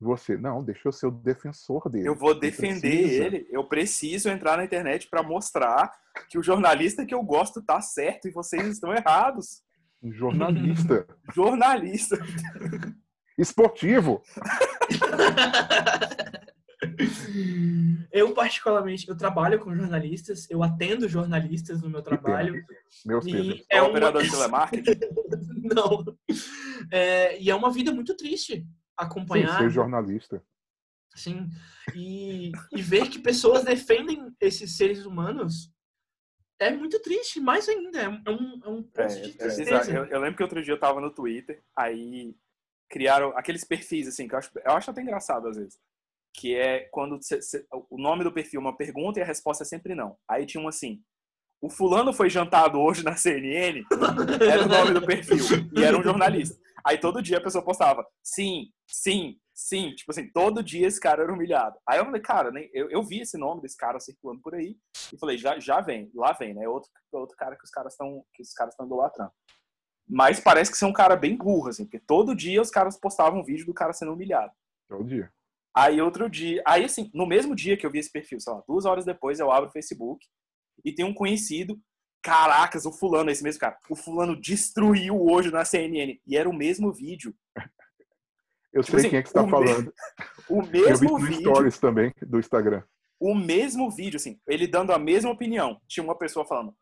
[0.00, 2.08] Você, não, deixa eu ser o defensor dele.
[2.08, 3.46] Eu vou defender ele.
[3.50, 5.92] Eu preciso entrar na internet para mostrar
[6.28, 9.62] que o jornalista que eu gosto tá certo e vocês estão errados.
[10.02, 11.06] Um jornalista.
[11.32, 12.18] jornalista.
[13.38, 14.22] Esportivo.
[18.12, 22.64] Eu, particularmente, eu trabalho com jornalistas, eu atendo jornalistas no meu trabalho.
[23.04, 25.00] Meus e é, é um operador de telemarketing?
[25.74, 26.04] Não.
[26.90, 28.66] É, e é uma vida muito triste
[28.96, 29.58] acompanhar.
[29.58, 30.42] Sim, ser jornalista.
[31.14, 31.48] Sim.
[31.94, 35.72] E, e ver que pessoas defendem esses seres humanos
[36.58, 38.00] é muito triste, mais ainda.
[38.00, 39.92] É um, é um é, de é tristeza.
[39.92, 42.34] É, eu, eu, lembro que outro dia eu tava no Twitter, aí
[42.88, 45.78] criaram aqueles perfis, assim, que eu acho, eu acho até engraçado às vezes.
[46.34, 49.62] Que é quando cê, cê, o nome do perfil é uma pergunta e a resposta
[49.62, 50.16] é sempre não.
[50.28, 51.00] Aí tinha um assim,
[51.64, 53.82] o fulano foi jantado hoje na CNN,
[54.50, 55.38] era o nome do perfil,
[55.74, 56.58] e era um jornalista.
[56.86, 59.94] Aí todo dia a pessoa postava, sim, sim, sim.
[59.94, 61.76] Tipo assim, todo dia esse cara era humilhado.
[61.88, 64.76] Aí eu falei, cara, nem, eu, eu vi esse nome desse cara circulando por aí
[65.10, 66.68] e falei, já, já vem, lá vem, né?
[66.68, 69.32] Outro, outro cara que os caras estão que os caras estão idolatrando.
[70.06, 73.00] Mas parece que você é um cara bem burro, assim, porque todo dia os caras
[73.00, 74.52] postavam um vídeo do cara sendo humilhado.
[74.86, 75.32] Todo dia.
[75.76, 78.62] Aí outro dia, aí assim, no mesmo dia que eu vi esse perfil, sei lá,
[78.66, 80.24] duas horas depois eu abro o Facebook
[80.84, 81.80] e tem um conhecido
[82.24, 83.76] Caracas, o fulano, esse mesmo cara.
[83.90, 86.18] O fulano destruiu hoje na CNN.
[86.26, 87.34] E era o mesmo vídeo.
[88.72, 89.92] Eu tipo sei assim, quem é que está falando.
[90.48, 91.50] O mesmo Eu vi vídeo.
[91.50, 92.82] stories também do Instagram.
[93.20, 95.80] O mesmo vídeo, assim, ele dando a mesma opinião.
[95.88, 96.74] Tinha uma pessoa falando,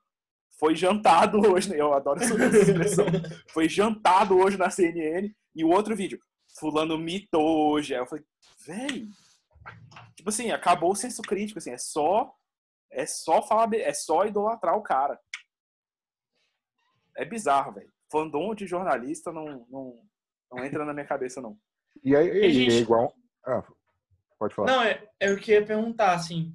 [0.59, 1.76] foi jantado hoje, né?
[1.81, 3.07] eu adoro essa expressão.
[3.50, 5.33] foi jantado hoje na CNN.
[5.55, 6.18] E o outro vídeo,
[6.59, 7.94] fulano mitou hoje.
[7.94, 8.24] Aí eu falei,
[8.66, 9.09] velho.
[10.16, 12.35] Tipo assim, acabou o senso crítico, assim, é só
[12.92, 15.18] é só falar, é só idolatrar o cara.
[17.16, 17.90] É bizarro, velho.
[18.11, 19.98] Fandom de jornalista não, não,
[20.51, 21.59] não entra na minha cabeça, não.
[22.05, 22.75] E aí é, gente...
[22.75, 23.14] é igual.
[23.44, 23.64] Ah,
[24.38, 24.70] pode falar.
[24.70, 26.55] Não, é, é eu queria perguntar, assim.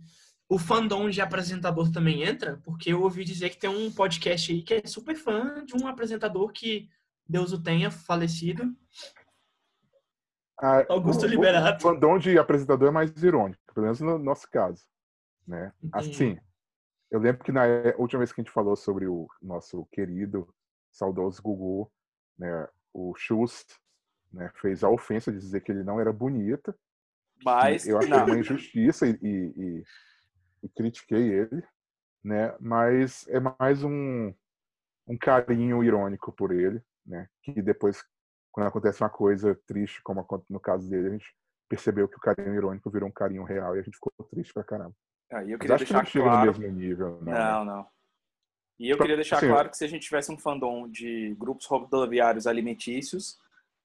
[0.49, 2.61] O fandom de apresentador também entra?
[2.63, 5.87] Porque eu ouvi dizer que tem um podcast aí que é super fã de um
[5.87, 6.87] apresentador que
[7.27, 8.73] Deus o tenha, falecido.
[10.59, 11.87] Ah, Augusto o, Liberato.
[11.87, 14.83] O fandom de apresentador é mais irônico, pelo menos no nosso caso
[15.47, 15.71] né?
[15.93, 16.37] Assim,
[17.09, 17.63] eu lembro que na
[17.97, 20.53] última vez que a gente falou sobre o nosso querido,
[20.91, 21.89] saudoso Gugu,
[22.37, 23.65] né, o Schultz,
[24.31, 26.77] né, fez a ofensa de dizer que ele não era bonita.
[27.45, 28.25] Mas eu achei não.
[28.25, 29.83] uma injustiça e, e, e,
[30.63, 31.63] e, critiquei ele,
[32.23, 32.55] né?
[32.59, 34.33] Mas é mais um,
[35.07, 37.29] um carinho irônico por ele, né?
[37.43, 38.03] Que depois,
[38.57, 41.31] quando acontece uma coisa triste, como no caso dele, a gente
[41.69, 44.63] percebeu que o carinho irônico virou um carinho real e a gente ficou triste pra
[44.63, 44.95] caramba.
[45.31, 46.51] Aí eu queria deixar que claro.
[46.51, 47.65] No mesmo nível, não, não.
[47.65, 47.87] não.
[48.79, 49.49] E eu queria deixar Sim.
[49.49, 53.37] claro que se a gente tivesse um fandom de grupos rodoviários alimentícios,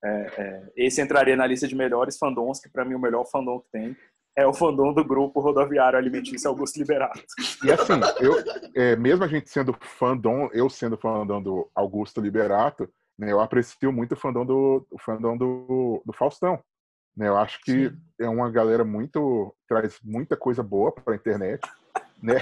[0.02, 0.08] é,
[0.38, 3.70] é, esse entraria na lista de melhores fandoms, que para mim o melhor fandom que
[3.70, 3.94] tem
[4.34, 7.22] é o fandom do grupo rodoviário alimentício Augusto Liberato.
[7.62, 8.36] E assim, eu,
[8.74, 12.88] é, mesmo a gente sendo fandom, eu sendo fandom do Augusto Liberato, né,
[13.30, 16.62] eu aprecio muito o fandom do, o fandom do, do Faustão.
[17.16, 17.28] Né?
[17.28, 18.00] Eu acho que Sim.
[18.20, 21.60] é uma galera muito traz muita coisa boa para a internet,
[22.22, 22.38] né?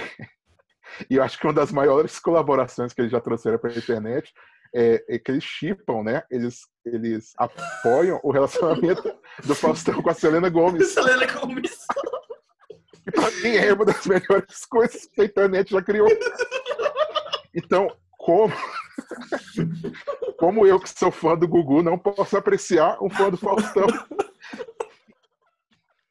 [1.09, 4.33] E eu acho que uma das maiores colaborações que eles já trouxeram para a internet
[4.73, 6.23] é, é que eles chipam, né?
[6.29, 9.13] Eles, eles apoiam o relacionamento
[9.45, 10.87] do Faustão com a Selena Gomes.
[10.93, 11.85] Selena Gomes.
[13.03, 16.07] Que pra mim é uma das melhores coisas que a internet já criou.
[17.53, 18.53] Então, como,
[20.37, 23.87] como eu que sou fã do Gugu, não posso apreciar um fã do Faustão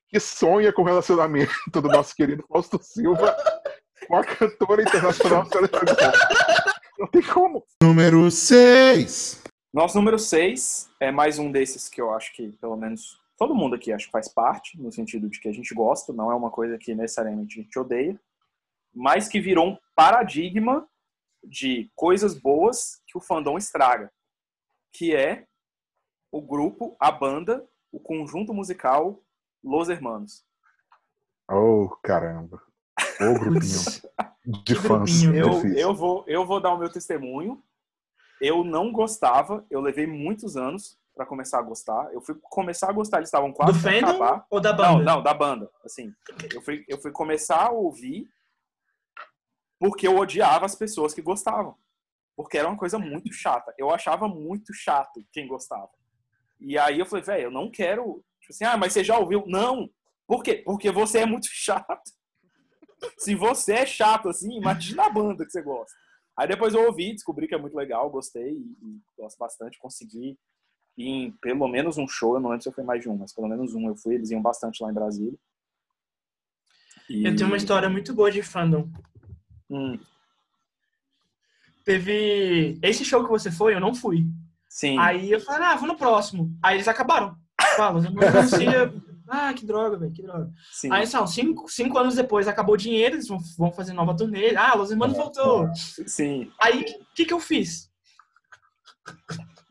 [0.08, 3.36] que sonha com o relacionamento do nosso querido Fausto Silva
[4.08, 5.46] com a cantora internacional.
[6.98, 7.64] Não tem como.
[7.82, 9.42] Número 6.
[9.72, 13.76] Nosso número 6 é mais um desses que eu acho que, pelo menos, todo mundo
[13.76, 16.50] aqui acho que faz parte, no sentido de que a gente gosta, não é uma
[16.50, 18.20] coisa que necessariamente a gente odeia,
[18.92, 20.84] mas que virou um paradigma
[21.42, 24.12] de coisas boas que o fandom estraga,
[24.92, 25.46] que é
[26.32, 29.20] o grupo, a banda, o conjunto musical
[29.62, 30.44] Los Hermanos.
[31.50, 32.62] Oh, caramba.
[33.20, 33.80] Ô grupinho
[34.64, 35.22] de fãs.
[35.22, 35.34] grupinho.
[35.34, 35.78] Eu, difícil.
[35.78, 37.62] eu, vou, eu vou dar o meu testemunho.
[38.40, 42.10] Eu não gostava, eu levei muitos anos pra começar a gostar.
[42.14, 44.46] Eu fui começar a gostar, eles estavam Do quase pra fandom acabar.
[44.48, 45.04] ou da Não, banda?
[45.04, 45.70] não, da banda.
[45.84, 46.14] Assim,
[46.54, 48.26] eu fui, eu fui começar a ouvir
[49.80, 51.74] porque eu odiava as pessoas que gostavam.
[52.36, 53.74] Porque era uma coisa muito chata.
[53.78, 55.90] Eu achava muito chato quem gostava.
[56.60, 58.22] E aí eu falei, velho, eu não quero.
[58.40, 59.42] Tipo assim, ah, mas você já ouviu?
[59.46, 59.88] Não.
[60.26, 60.56] Por quê?
[60.64, 62.12] Porque você é muito chato.
[63.18, 65.96] Se você é chato assim, imagina a banda que você gosta.
[66.38, 69.78] Aí depois eu ouvi, descobri que é muito legal, gostei e, e gosto bastante.
[69.78, 70.38] Consegui
[70.98, 73.16] ir em pelo menos um show, eu não lembro se eu fui mais de um,
[73.16, 74.14] mas pelo menos um eu fui.
[74.14, 75.38] Eles iam bastante lá em Brasília.
[77.08, 78.86] E- Eu tenho uma história muito boa de fandom.
[79.70, 79.98] Hum,
[81.84, 82.78] Teve.
[82.82, 84.26] Esse show que você foi, eu não fui.
[84.68, 84.98] sim.
[84.98, 86.52] Aí eu falei, ah, vou no próximo.
[86.62, 87.36] Aí eles acabaram.
[87.76, 88.00] Fala.
[89.32, 90.50] Ah, que droga, velho, que droga.
[90.72, 90.90] sim.
[90.90, 94.56] Aí, são cinco, cinco anos depois, acabou o dinheiro, eles vão, vão fazer nova turnê.
[94.56, 95.72] Ah, Los Hermanos voltou.
[96.04, 96.50] Sim.
[96.60, 97.88] Aí, o que, que eu fiz?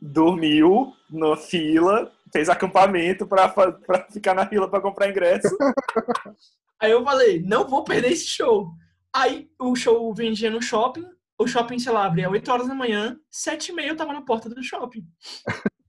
[0.01, 5.49] Dormiu na fila, fez acampamento pra, pra ficar na fila pra comprar ingresso.
[6.79, 8.71] Aí eu falei, não vou perder esse show.
[9.15, 11.05] Aí o show vendia no shopping,
[11.37, 14.21] o shopping, sei lá, abria 8 horas da manhã, 7 e meia eu tava na
[14.21, 15.07] porta do shopping.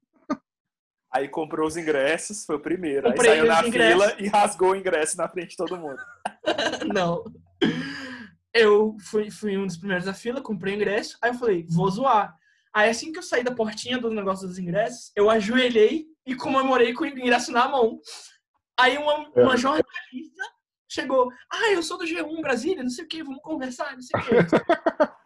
[1.13, 3.09] Aí comprou os ingressos, foi o primeiro.
[3.09, 4.05] Aí Comprei saiu na os ingressos.
[4.05, 5.99] fila e rasgou o ingresso na frente de todo mundo.
[6.95, 7.25] Não.
[8.55, 11.91] Eu fui, fui um dos primeiros da fila, comprei o ingresso, aí eu falei, vou
[11.91, 12.37] zoar.
[12.73, 16.93] Aí assim que eu saí da portinha do negócio dos ingressos, eu ajoelhei e comemorei
[16.95, 17.99] com o ingresso na mão.
[18.79, 20.45] Aí uma, uma jornalista
[20.91, 24.21] chegou, ah, eu sou do G1 Brasília, não sei o que, vamos conversar, não sei
[24.21, 24.31] o que.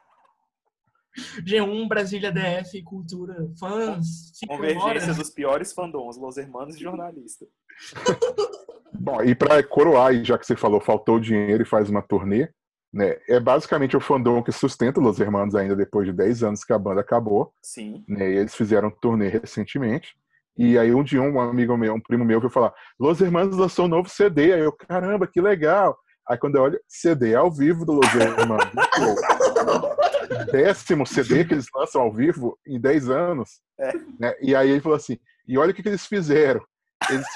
[1.42, 5.16] G1 Brasília DF, cultura, fãs, Convergência horas.
[5.16, 7.46] dos piores fandoms, Los Hermanos e jornalista.
[8.92, 12.48] Bom, e para coroar, já que você falou, faltou dinheiro e faz uma turnê,
[12.92, 13.18] né?
[13.28, 16.78] É basicamente o fandom que sustenta Los Hermanos ainda depois de 10 anos que a
[16.78, 18.04] banda acabou, Sim.
[18.08, 18.30] né?
[18.30, 20.16] E eles fizeram turnê recentemente.
[20.56, 23.86] E aí um dia um amigo meu, um primo meu, veio falar: Los Hermanos lançou
[23.86, 24.52] um novo CD.
[24.52, 25.96] Aí eu, caramba, que legal.
[26.28, 28.70] Aí quando eu olho, CD ao vivo do Los Hermanos.
[30.50, 33.60] Décimo CD que eles lançam ao vivo em 10 anos.
[33.78, 33.92] É.
[34.18, 34.34] Né?
[34.40, 36.62] E aí ele falou assim: e olha o que, que eles fizeram.
[37.10, 37.26] Eles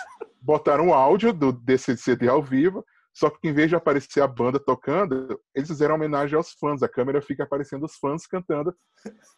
[0.41, 2.85] botaram um áudio do, desse CD ao vivo,
[3.19, 6.85] só que em vez de aparecer a banda tocando, eles fizeram homenagem aos fãs.
[6.85, 8.73] A câmera fica aparecendo os fãs cantando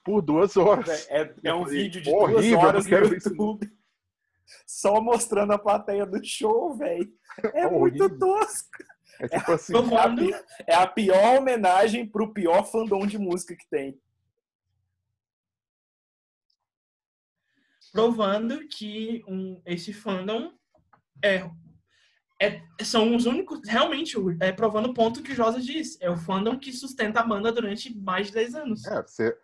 [0.05, 1.09] por duas horas.
[1.09, 3.29] É, é Eu um falei, vídeo de horrível, duas horas no isso.
[3.31, 3.71] YouTube.
[4.67, 7.11] Só mostrando a plateia do show, velho.
[7.55, 8.69] É muito tosco.
[9.19, 13.17] É tipo assim, É a, falando, pi- é a pior homenagem pro pior fandom de
[13.19, 13.99] música que tem.
[17.93, 20.53] provando que um, esse fandom
[21.25, 21.51] é,
[22.41, 25.99] é- são os únicos, realmente, é provando o ponto que o Josa disse.
[26.01, 28.87] É o fandom que sustenta a banda durante mais de 10 anos.
[28.87, 29.37] É, você,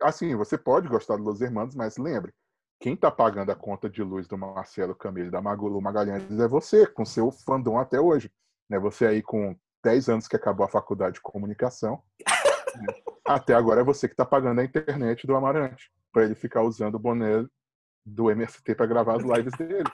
[0.00, 2.32] assim, você pode gostar dos Los Hermanos, mas lembre,
[2.80, 6.46] quem tá pagando a conta de luz do Marcelo Camilo e da Magulu Magalhães é
[6.46, 8.30] você, com seu fandom até hoje.
[8.70, 8.78] Né?
[8.78, 12.02] Você aí com 10 anos que acabou a faculdade de comunicação,
[12.76, 12.94] né?
[13.26, 16.94] até agora é você que tá pagando a internet do Amarante, para ele ficar usando
[16.94, 17.44] o boné
[18.06, 19.90] do MST para gravar as lives dele.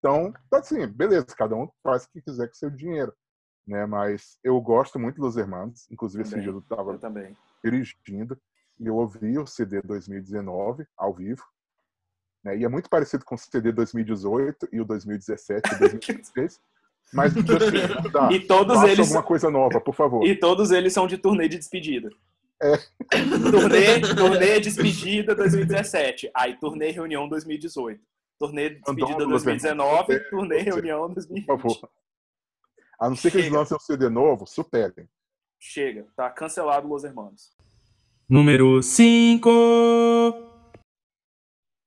[0.00, 3.12] Então, assim, beleza, cada um faz o que quiser com seu dinheiro.
[3.66, 3.86] Né?
[3.86, 6.44] Mas eu gosto muito dos Hermanos, inclusive esse Também.
[6.46, 7.36] dia eu tava Eu também.
[7.62, 8.36] dirigindo
[8.80, 11.44] e eu ouvi o CD 2019 ao vivo.
[12.42, 12.56] Né?
[12.58, 16.60] E é muito parecido com o CD 2018 e o 2017 e 2016.
[17.12, 17.42] Mas assim,
[18.10, 18.32] dá.
[18.32, 20.24] E todos eles alguma coisa nova, por favor.
[20.26, 22.08] E todos eles são de turnê de despedida.
[22.62, 22.76] É.
[23.50, 26.30] Turnê, turnê despedida 2017.
[26.34, 28.00] Aí turnê reunião 2018.
[28.40, 31.46] Turnê despedida Andou, 2019, você- turnê você- reunião 2020.
[31.46, 31.90] Por favor.
[32.98, 35.06] A não ser que eles lancem um CD novo, superem.
[35.62, 37.54] chega, tá cancelado Los Hermanos.
[38.26, 39.50] Número 5.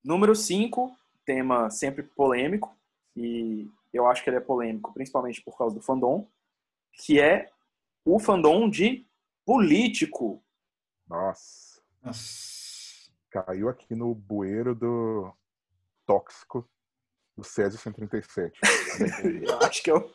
[0.04, 0.96] Número 5,
[1.26, 2.76] tema sempre polêmico,
[3.16, 6.28] e eu acho que ele é polêmico principalmente por causa do fandom,
[6.94, 7.50] que é
[8.06, 9.08] o fandom de
[9.46, 10.44] político.
[11.08, 13.10] Nossa, Nossa.
[13.32, 15.34] caiu aqui no bueiro do
[16.06, 16.68] tóxico
[17.36, 18.60] do Césio 137.
[19.48, 20.10] Eu acho que é o,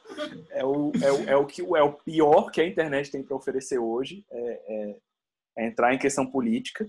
[0.51, 3.37] é o, é o, é o, que, é o pior que a internet tem para
[3.37, 4.97] oferecer hoje, é, é-
[5.59, 6.89] é entrar em questão política.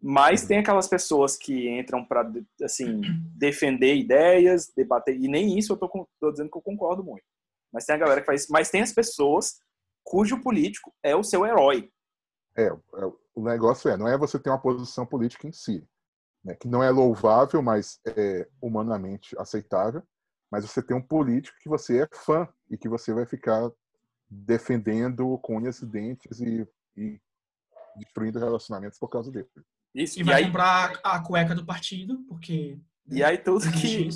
[0.00, 2.30] Mas tem aquelas pessoas que entram para
[2.62, 3.00] assim,
[3.36, 7.24] defender ideias, debater, e nem isso eu tô, tô dizendo que eu concordo muito.
[7.72, 8.52] Mas tem a galera que faz isso.
[8.52, 9.58] Mas tem as pessoas
[10.04, 11.90] cujo político é o seu herói.
[12.56, 15.82] É, é, o negócio é, não é você ter uma posição política em si,
[16.44, 20.02] né, que não é louvável, mas é humanamente aceitável,
[20.50, 23.70] mas você tem um político que você é fã e que você vai ficar
[24.28, 26.66] defendendo com unhas e dentes e,
[26.96, 27.20] e
[27.96, 29.48] destruindo relacionamentos por causa dele.
[29.94, 30.18] Isso.
[30.18, 32.78] E E, vai aí, comprar a cueca do partido, porque.
[33.08, 34.08] e aí tudo que,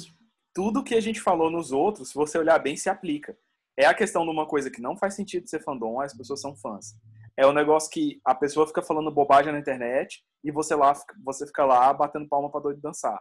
[0.53, 3.37] tudo que a gente falou nos outros, se você olhar bem, se aplica.
[3.77, 6.57] É a questão de uma coisa que não faz sentido ser fandom, as pessoas são
[6.57, 6.97] fãs.
[7.39, 10.93] É o negócio que a pessoa fica falando bobagem na internet e você lá
[11.25, 13.17] você fica lá batendo palma pra doido dançar.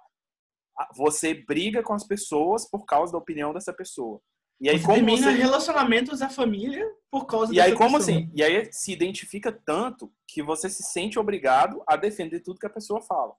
[0.96, 4.20] Você briga com as pessoas por causa da opinião dessa pessoa.
[4.60, 8.18] E aí você como termina você relacionamentos da família por causa E aí como pessoa.
[8.18, 8.32] assim?
[8.34, 12.72] E aí se identifica tanto que você se sente obrigado a defender tudo que a
[12.72, 13.36] pessoa fala.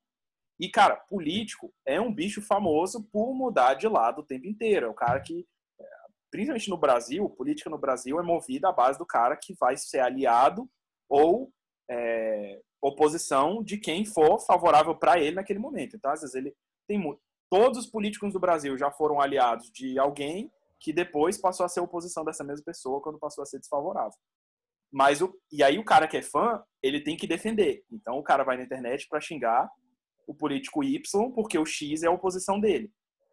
[0.60, 4.86] E cara, político é um bicho famoso por mudar de lado o tempo inteiro.
[4.86, 5.44] É o cara que
[6.30, 10.00] principalmente no Brasil, política no Brasil é movida à base do cara que vai ser
[10.00, 10.68] aliado
[11.08, 11.50] ou
[11.90, 15.96] é, oposição de quem for favorável para ele naquele momento.
[15.96, 16.54] Então, às vezes, ele
[16.86, 17.20] tem mu-
[17.50, 20.50] todos os políticos do Brasil já foram aliados de alguém
[20.80, 24.16] que depois passou a ser oposição dessa mesma pessoa quando passou a ser desfavorável.
[24.92, 27.84] Mas o, e aí o cara que é fã, ele tem que defender.
[27.90, 29.68] Então o cara vai na internet para xingar
[30.26, 31.00] o político Y
[31.32, 32.90] porque o X é a oposição dele.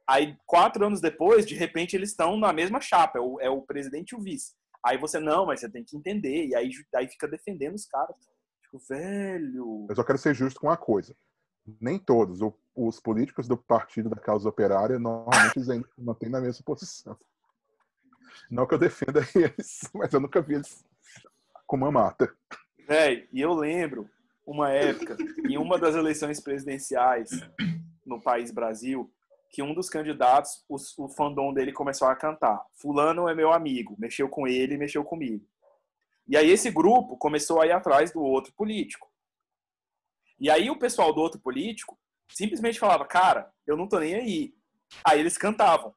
[0.07, 3.61] Aí, quatro anos depois, de repente, eles estão na mesma chapa, é o, é o
[3.61, 4.53] presidente e o vice.
[4.85, 6.45] Aí você, não, mas você tem que entender.
[6.47, 8.15] E aí, aí fica defendendo os caras.
[8.61, 9.87] Tipo, velho.
[9.89, 11.15] Eu só quero ser justo com uma coisa.
[11.81, 16.63] Nem todos o- os políticos do Partido da Causa Operária, normalmente ainda mantêm na mesma
[16.63, 17.17] posição.
[18.51, 20.85] Não que eu defenda eles, mas eu nunca vi eles
[21.65, 22.31] com uma mata.
[22.87, 24.07] Velho, e eu lembro
[24.45, 25.17] uma época,
[25.49, 27.31] em uma das eleições presidenciais
[28.05, 29.11] no país Brasil,
[29.55, 30.75] que um dos candidatos, o,
[31.05, 35.47] o fandom dele começou a cantar: Fulano é meu amigo, mexeu com ele, mexeu comigo.
[36.27, 39.07] E aí esse grupo começou a ir atrás do outro político.
[40.37, 41.97] E aí o pessoal do outro político
[42.29, 44.53] simplesmente falava: Cara, eu não tô nem aí.
[45.07, 45.95] Aí eles cantavam: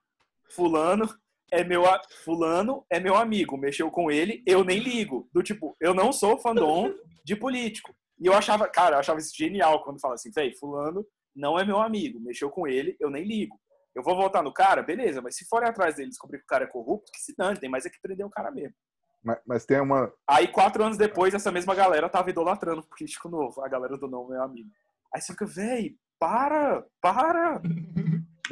[0.52, 1.09] Fulano
[1.50, 5.28] é meu a- fulano é meu amigo, mexeu com ele, eu nem ligo.
[5.32, 6.94] Do tipo, eu não sou fandom
[7.24, 7.92] de político.
[8.20, 11.04] E eu achava, cara, eu achava isso genial quando fala assim, véi, fulano
[11.39, 13.59] não é meu amigo, mexeu com ele, eu nem ligo.
[13.95, 16.64] Eu vou votar no cara, beleza, mas se forem atrás dele descobrir que o cara
[16.64, 18.74] é corrupto, que se dane, tem mais é que prender o cara mesmo.
[19.22, 20.12] Mas, mas tem uma.
[20.26, 24.09] Aí, quatro anos depois, essa mesma galera tava idolatrando o político novo, a galera do
[24.09, 24.70] não meu amigo.
[25.14, 27.61] Aí você fica, véi, para, para.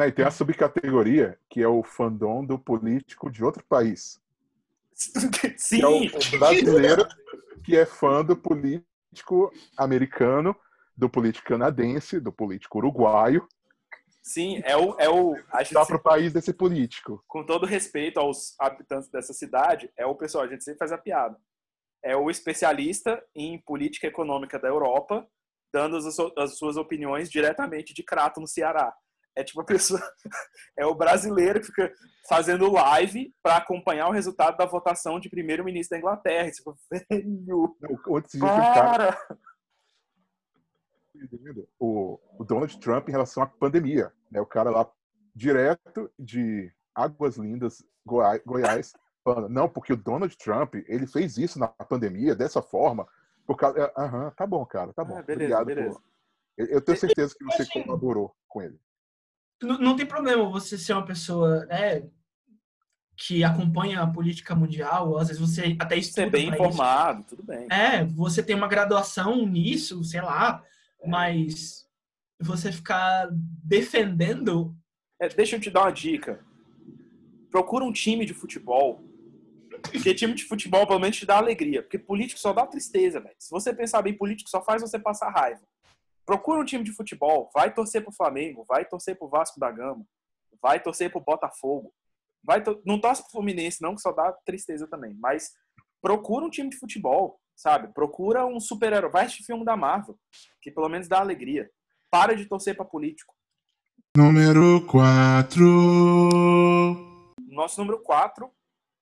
[0.00, 4.20] e tem a subcategoria que é o fandom do político de outro país.
[5.56, 7.06] Sim, Que é o brasileiro
[7.64, 10.56] que é fã do político americano,
[10.96, 13.46] do político canadense, do político uruguaio,
[14.22, 17.22] sim, é o, é o, a gente só se- pro país desse político.
[17.28, 20.98] com todo respeito aos habitantes dessa cidade, é o pessoal, a gente sempre faz a
[20.98, 21.36] piada.
[22.04, 25.26] É o especialista em política econômica da Europa,
[25.72, 26.06] dando as,
[26.38, 28.94] as suas opiniões diretamente de Crato, no Ceará.
[29.36, 30.00] É tipo a pessoa.
[30.78, 31.90] É o brasileiro que fica
[32.28, 36.50] fazendo live para acompanhar o resultado da votação de primeiro-ministro da Inglaterra.
[36.50, 37.74] Tipo, velho,
[38.06, 39.18] O- Antes disso, o cara
[41.16, 41.24] para!
[41.24, 41.68] entendendo?
[41.78, 44.12] o, o Donald Trump em relação à pandemia.
[44.30, 44.40] Né?
[44.40, 44.90] O cara lá,
[45.34, 48.92] direto de Águas Lindas, Goiás, Goiás,
[49.24, 53.06] falando, não, porque o Donald Trump, ele fez isso na pandemia, dessa forma,
[53.46, 53.78] por causa...
[53.80, 55.16] é, Aham, tá bom, cara, tá bom.
[55.16, 55.94] Ah, beleza, Obrigado beleza.
[55.98, 56.02] por...
[56.56, 58.80] Eu eu tenho certeza que você Assim, colaborou com ele.
[59.62, 62.08] Não, não tem problema você ser uma pessoa né,
[63.16, 66.66] que acompanha a política mundial, às vezes você até estuda Ser bem pra isso.
[66.66, 67.66] informado, tudo bem.
[67.70, 70.75] É, você tem uma graduação nisso, sei lá, É.
[71.06, 71.88] mas
[72.40, 74.76] você ficar defendendo.
[75.20, 76.44] É, deixa eu te dar uma dica.
[77.50, 79.02] Procura um time de futebol.
[79.90, 81.82] Porque time de futebol, pelo menos, te dá alegria.
[81.82, 83.34] Porque político só dá tristeza, velho.
[83.38, 85.62] Se você pensar bem, político só faz você passar raiva.
[86.24, 87.50] Procura um time de futebol.
[87.54, 88.64] Vai torcer pro Flamengo.
[88.68, 90.04] Vai torcer pro Vasco da Gama.
[90.60, 91.92] Vai torcer pro Botafogo.
[92.42, 95.14] Vai to- Não torce pro Fluminense, não, que só dá tristeza também.
[95.20, 95.52] Mas
[96.02, 97.40] procura um time de futebol.
[97.56, 97.92] Sabe?
[97.92, 99.10] Procura um super-herói.
[99.10, 100.18] Vai assistir filme da Marvel,
[100.60, 101.68] que pelo menos dá alegria.
[102.10, 103.34] Para de torcer pra político.
[104.16, 105.64] Número 4.
[107.48, 108.50] Nosso número 4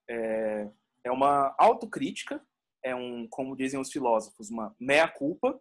[0.09, 0.71] é,
[1.05, 2.45] é uma autocrítica,
[2.85, 5.61] é um, como dizem os filósofos, uma meia-culpa,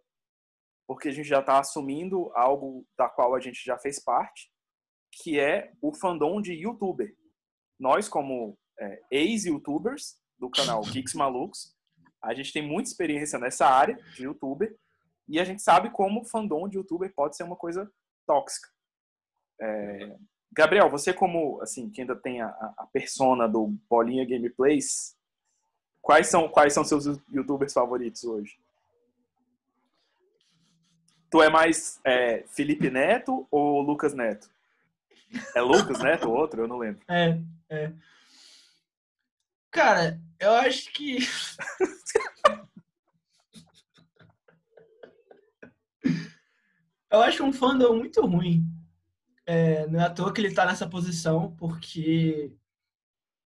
[0.86, 4.50] porque a gente já está assumindo algo da qual a gente já fez parte,
[5.12, 7.14] que é o fandom de youtuber.
[7.78, 11.74] Nós, como é, ex-youtubers do canal Geeks Malucos,
[12.24, 14.74] a gente tem muita experiência nessa área de youtuber
[15.28, 17.90] e a gente sabe como o fandom de youtuber pode ser uma coisa
[18.26, 18.68] tóxica.
[19.60, 20.16] É,
[20.52, 25.16] Gabriel, você como, assim, que ainda tem a, a persona do Bolinha Gameplays,
[26.00, 28.58] quais são, quais são seus youtubers favoritos hoje?
[31.30, 34.48] Tu é mais é, Felipe Neto ou Lucas Neto?
[35.56, 36.62] É Lucas Neto ou outro?
[36.62, 37.02] Eu não lembro.
[37.08, 37.92] É, é.
[39.74, 41.18] Cara, eu acho que.
[47.10, 48.64] eu acho um fandom muito ruim.
[49.44, 52.54] É, não é à toa que ele está nessa posição, porque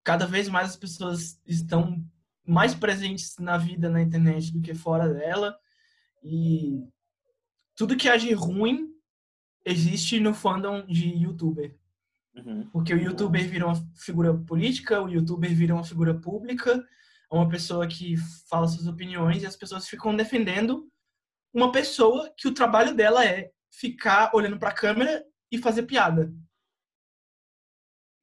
[0.04, 2.04] cada vez mais as pessoas estão
[2.44, 5.56] mais presentes na vida na internet do que fora dela.
[6.24, 6.90] E
[7.76, 8.92] tudo que há de ruim
[9.64, 11.78] existe no fandom de youtuber.
[12.36, 12.70] Uhum.
[12.72, 16.86] Porque o youtuber vira uma figura política, o youtuber vira uma figura pública,
[17.32, 18.16] é uma pessoa que
[18.50, 20.88] fala suas opiniões e as pessoas ficam defendendo
[21.54, 26.34] uma pessoa que o trabalho dela é ficar olhando para a câmera e fazer piada.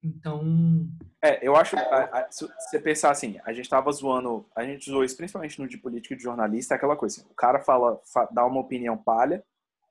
[0.03, 0.87] Então,
[1.25, 4.91] É, eu acho, a- a- se você pensar assim, a gente tava zoando, a gente
[4.91, 7.97] zoou isso principalmente no de política e de jornalista, aquela coisa assim, o cara fala,
[8.11, 9.41] fa- dá uma opinião palha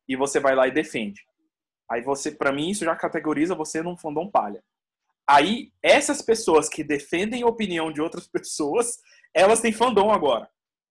[0.07, 1.27] e você vai lá e defende.
[1.91, 4.63] Aí você, pra mim, isso já categoriza você num fandom palha.
[5.29, 8.99] Aí, essas pessoas que defendem a opinião de outras pessoas,
[9.35, 10.49] elas têm fandom agora.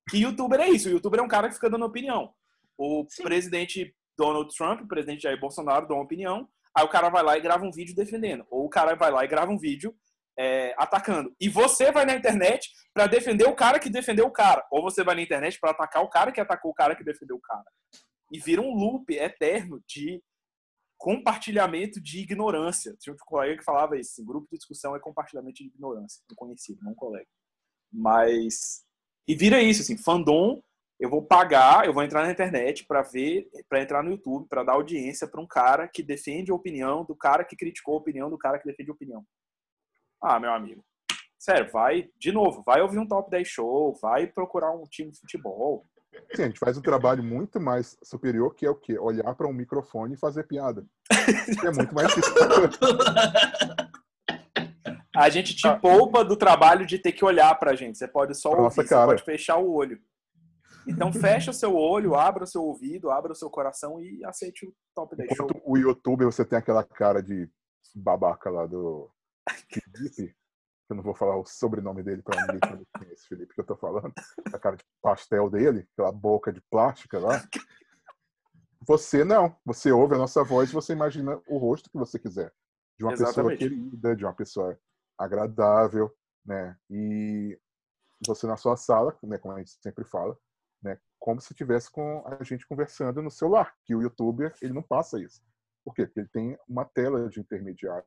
[0.10, 2.34] Que youtuber é isso, o youtuber é um cara que fica dando opinião.
[2.78, 3.24] O Sim.
[3.24, 7.42] presidente Donald Trump, o presidente Jair Bolsonaro dão opinião, aí o cara vai lá e
[7.42, 8.46] grava um vídeo defendendo.
[8.50, 9.96] Ou o cara vai lá e grava um vídeo
[10.38, 11.34] é, atacando.
[11.40, 14.66] E você vai na internet pra defender o cara que defendeu o cara.
[14.72, 17.36] Ou você vai na internet pra atacar o cara que atacou o cara que defendeu
[17.36, 17.66] o cara.
[18.32, 20.22] E vira um loop eterno de
[21.02, 22.96] compartilhamento de ignorância.
[23.00, 24.12] Tinha um colega que falava isso.
[24.12, 26.22] Assim, grupo de discussão é compartilhamento de ignorância.
[26.32, 27.26] Um conhecido, não um colega.
[27.92, 28.86] Mas.
[29.28, 30.62] E vira isso, assim, fandom.
[31.00, 34.64] Eu vou pagar, eu vou entrar na internet pra ver, pra entrar no YouTube, pra
[34.64, 38.30] dar audiência pra um cara que defende a opinião do cara que criticou a opinião
[38.30, 39.26] do cara que defende a opinião.
[40.22, 40.86] Ah, meu amigo.
[41.40, 45.20] Sério, vai, de novo, vai ouvir um top 10 show, vai procurar um time de
[45.20, 45.88] futebol.
[46.34, 48.98] Sim, a gente faz um trabalho muito mais superior, que é o quê?
[48.98, 50.86] Olhar para um microfone e fazer piada.
[51.60, 52.34] Que é muito mais difícil.
[55.16, 57.98] A gente te poupa do trabalho de ter que olhar pra gente.
[57.98, 59.08] Você pode só Nossa, ouvir, você cara.
[59.08, 60.00] pode fechar o olho.
[60.88, 64.66] Então fecha o seu olho, abra o seu ouvido, abra o seu coração e aceite
[64.66, 65.48] o top 10 show.
[65.66, 67.48] O YouTube você tem aquela cara de
[67.94, 69.12] babaca lá do
[69.70, 70.34] Felipe,
[70.92, 72.60] eu não vou falar o sobrenome dele para ninguém
[72.98, 74.14] quem é esse Felipe que eu tô falando,
[74.54, 77.42] a cara de pastel dele, aquela boca de plástica lá.
[78.88, 82.54] Você não, você ouve a nossa voz e você imagina o rosto que você quiser.
[82.98, 83.60] De uma pessoa Exatamente.
[83.60, 84.78] querida, de uma pessoa
[85.18, 86.12] agradável,
[86.46, 86.76] né?
[86.90, 87.60] E
[88.26, 90.38] você na sua sala, né, como a gente sempre fala,
[90.82, 94.84] né, como se tivesse com a gente conversando no celular, que o youtuber, ele não
[94.84, 95.42] passa isso.
[95.84, 96.06] Por quê?
[96.06, 98.06] Porque ele tem uma tela de intermediário.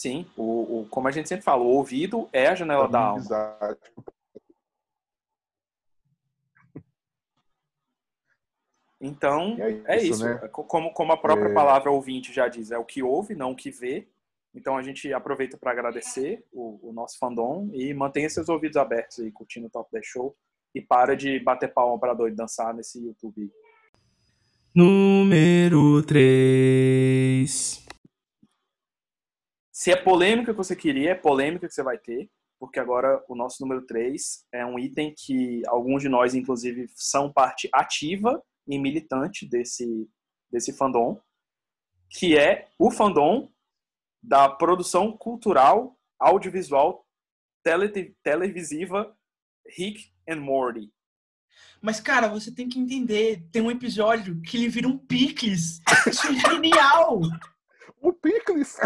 [0.00, 3.22] Sim, o, o- como a gente sempre fala, o ouvido é a janela da alma.
[8.98, 10.24] Então, é é isso, isso.
[10.24, 10.36] né?
[10.48, 11.52] Co- Como, como a própria É.
[11.54, 14.08] palavra ouvinte já diz, é o que ouve, não o que vê.
[14.54, 19.20] Então a gente aproveita para agradecer o, o nosso fandom e mantenha seus ouvidos abertos
[19.20, 20.34] aí, curtindo o Top 10 Show.
[20.74, 23.50] E para de bater palma para doido dançar nesse YouTube.
[24.74, 27.86] Número 3.
[29.80, 33.34] Se é polêmica que você queria, é polêmica que você vai ter, porque agora o
[33.34, 38.78] nosso número 3 é um item que alguns de nós, inclusive, são parte ativa e
[38.78, 40.06] militante desse,
[40.52, 41.18] desse fandom,
[42.10, 43.50] que é o fandom
[44.22, 47.06] da produção cultural, audiovisual,
[47.64, 49.16] tele, televisiva
[49.66, 50.92] Rick and Morty.
[51.80, 53.48] Mas, cara, você tem que entender.
[53.50, 55.80] Tem um episódio que ele vira um picles.
[56.06, 57.20] Isso é genial!
[58.02, 58.78] O Picles!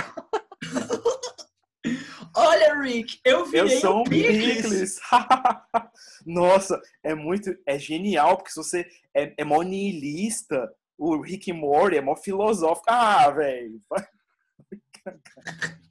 [2.36, 4.56] Olha, Rick, eu Eu virei sou um picles.
[4.62, 5.00] picles.
[6.26, 11.96] Nossa, é muito, é genial, porque se você é, é mó niilista, o Rick Morty
[11.98, 12.86] é mó filosófico.
[12.88, 13.78] Ah, velho.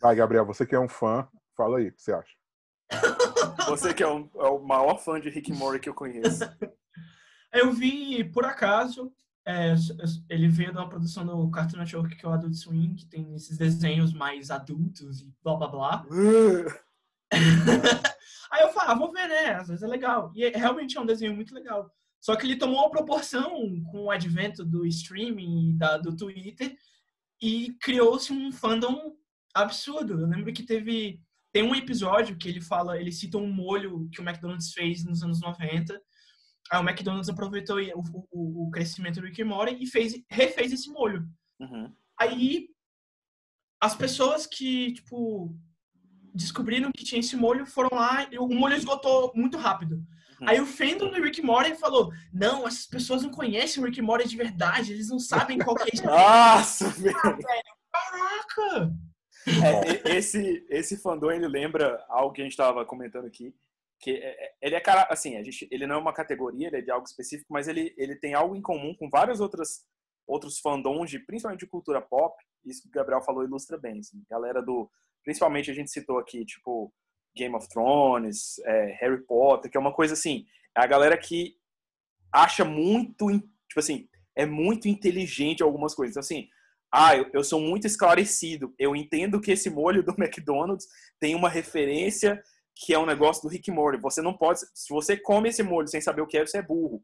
[0.00, 1.26] Vai, Gabriel, você que é um fã,
[1.56, 2.32] fala aí o que você acha.
[3.68, 6.44] Você que é, um- é o maior fã de Rick Morty que eu conheço.
[7.52, 9.12] Eu vi, por acaso,
[9.46, 9.74] é,
[10.28, 13.32] ele veio de uma produção do Cartoon Network, que é o Adult Swim, que tem
[13.34, 16.06] esses desenhos mais adultos e blá blá blá.
[18.50, 19.54] Aí eu falo, ah, vou ver, né?
[19.54, 20.32] Às vezes é legal.
[20.34, 21.88] E é- realmente é um desenho muito legal.
[22.20, 23.50] Só que ele tomou uma proporção
[23.84, 26.76] com o advento do streaming e da, do Twitter
[27.40, 29.14] e criou-se um fandom
[29.54, 30.20] absurdo.
[30.20, 31.20] Eu lembro que teve
[31.52, 35.22] tem um episódio que ele fala, ele cita um molho que o McDonald's fez nos
[35.22, 35.98] anos 90.
[36.70, 40.90] Aí o McDonald's aproveitou o, o, o crescimento do Rick Morty e fez, refez esse
[40.90, 41.28] molho.
[41.60, 41.92] Uhum.
[42.18, 42.68] Aí
[43.80, 45.54] as pessoas que, tipo,
[46.34, 49.96] descobriram que tinha esse molho foram lá e o molho esgotou muito rápido.
[50.40, 50.48] Uhum.
[50.48, 54.28] Aí o fandom do Rick Morty falou: Não, essas pessoas não conhecem o Rick Morty
[54.28, 56.04] de verdade, eles não sabem qual que é isso.
[56.06, 57.14] Nossa, velho.
[57.92, 58.94] Caraca!
[59.46, 63.54] É, esse, esse fandom, ele lembra algo que a gente estava comentando aqui,
[63.98, 66.82] que é- é- ele é assim, a gente, ele não é uma categoria, ele é
[66.82, 69.84] de algo específico, mas ele, ele tem algo em comum com vários outras,
[70.26, 72.34] outros fandoms, de, principalmente de cultura pop,
[72.64, 74.90] isso que o Gabriel falou ilustra bem, assim, galera do,
[75.24, 76.92] principalmente a gente citou aqui, tipo,
[77.34, 81.56] Game of Thrones, é, Harry Potter, que é uma coisa assim, é a galera que
[82.32, 86.48] acha muito, tipo assim, é muito inteligente algumas coisas, Então, assim,
[86.92, 88.74] ah, eu, eu sou muito esclarecido.
[88.78, 90.86] Eu entendo que esse molho do McDonald's
[91.18, 92.42] tem uma referência
[92.78, 93.98] que é um negócio do Rick Morty.
[94.02, 94.60] Você não pode.
[94.74, 97.02] Se você come esse molho sem saber o que é, você é burro.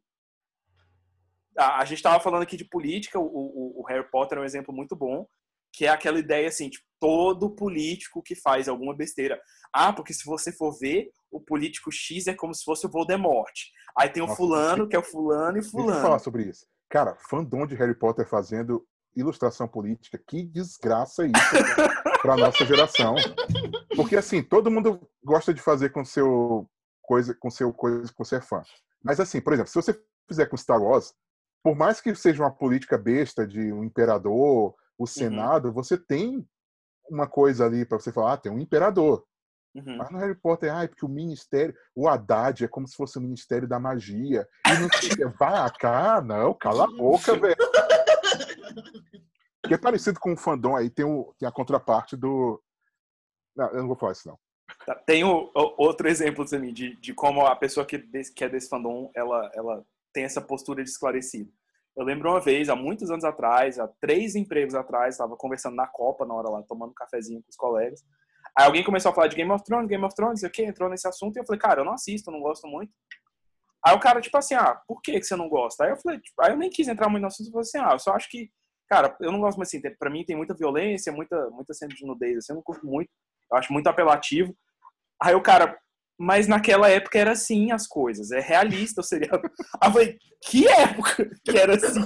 [1.58, 4.44] A, a gente estava falando aqui de política, o, o- o Harry Potter é um
[4.44, 5.26] exemplo muito bom,
[5.72, 9.40] que é aquela ideia assim, tipo, todo político que faz alguma besteira.
[9.72, 13.52] Ah, porque se você for ver, o político X é como se fosse o Voldemort.
[13.98, 16.02] Aí tem o Nossa, fulano, que é o fulano e Deixa eu fulano.
[16.02, 16.66] falar sobre isso.
[16.90, 23.14] Cara, fandom de Harry Potter fazendo ilustração política, que desgraça é isso pra nossa geração.
[23.94, 26.68] Porque assim, todo mundo gosta de fazer com seu
[27.02, 28.62] coisa, com seu coisa que você é fã.
[29.02, 31.12] Mas assim, por exemplo, se você fizer com Star Wars,
[31.62, 36.46] por mais que seja uma política besta de um imperador, o Senado, você tem
[37.10, 39.24] uma coisa ali pra você falar, ah, tem um imperador.
[39.74, 39.96] Uhum.
[39.96, 43.20] Mas no Harry Potter, ai, porque o ministério, o Haddad é como se fosse o
[43.22, 44.46] ministério da magia.
[44.66, 45.24] E não sei quê.
[45.38, 47.56] Vá cá, não, cala a boca, velho.
[49.66, 52.60] Que é parecido com o fandom aí, tem, o, tem a contraparte do.
[53.56, 54.38] Não, eu não vou falar isso, não.
[54.86, 57.98] Tá, Tem o- o- outro exemplo também de, de como a pessoa que,
[58.34, 61.52] que é desse fandom, ela, ela tem essa postura de esclarecido.
[61.96, 65.86] Eu lembro uma vez, há muitos anos atrás, há três empregos atrás, estava conversando na
[65.86, 68.02] Copa na hora lá, tomando um cafezinho com os colegas.
[68.56, 70.64] Aí alguém começou a falar de Game of Thrones, Game of Thrones, sei o que,
[70.64, 72.90] entrou nesse assunto, e eu falei, cara, eu não assisto, não gosto muito.
[73.84, 75.84] Aí o cara, tipo assim, ah, por que, que você não gosta?
[75.84, 77.78] Aí eu falei, tipo, aí eu nem quis entrar muito no assunto, eu falei assim,
[77.78, 78.50] ah, eu só acho que,
[78.92, 82.04] cara, eu não gosto muito assim, pra mim tem muita violência, muita, muita cena de
[82.04, 83.08] nudez, assim, eu não curto muito,
[83.50, 84.54] eu acho muito apelativo.
[85.18, 85.78] Aí o cara,
[86.18, 89.40] mas naquela época era assim as coisas, é realista o seriado.
[89.80, 92.00] Aí eu falei, que época que era assim?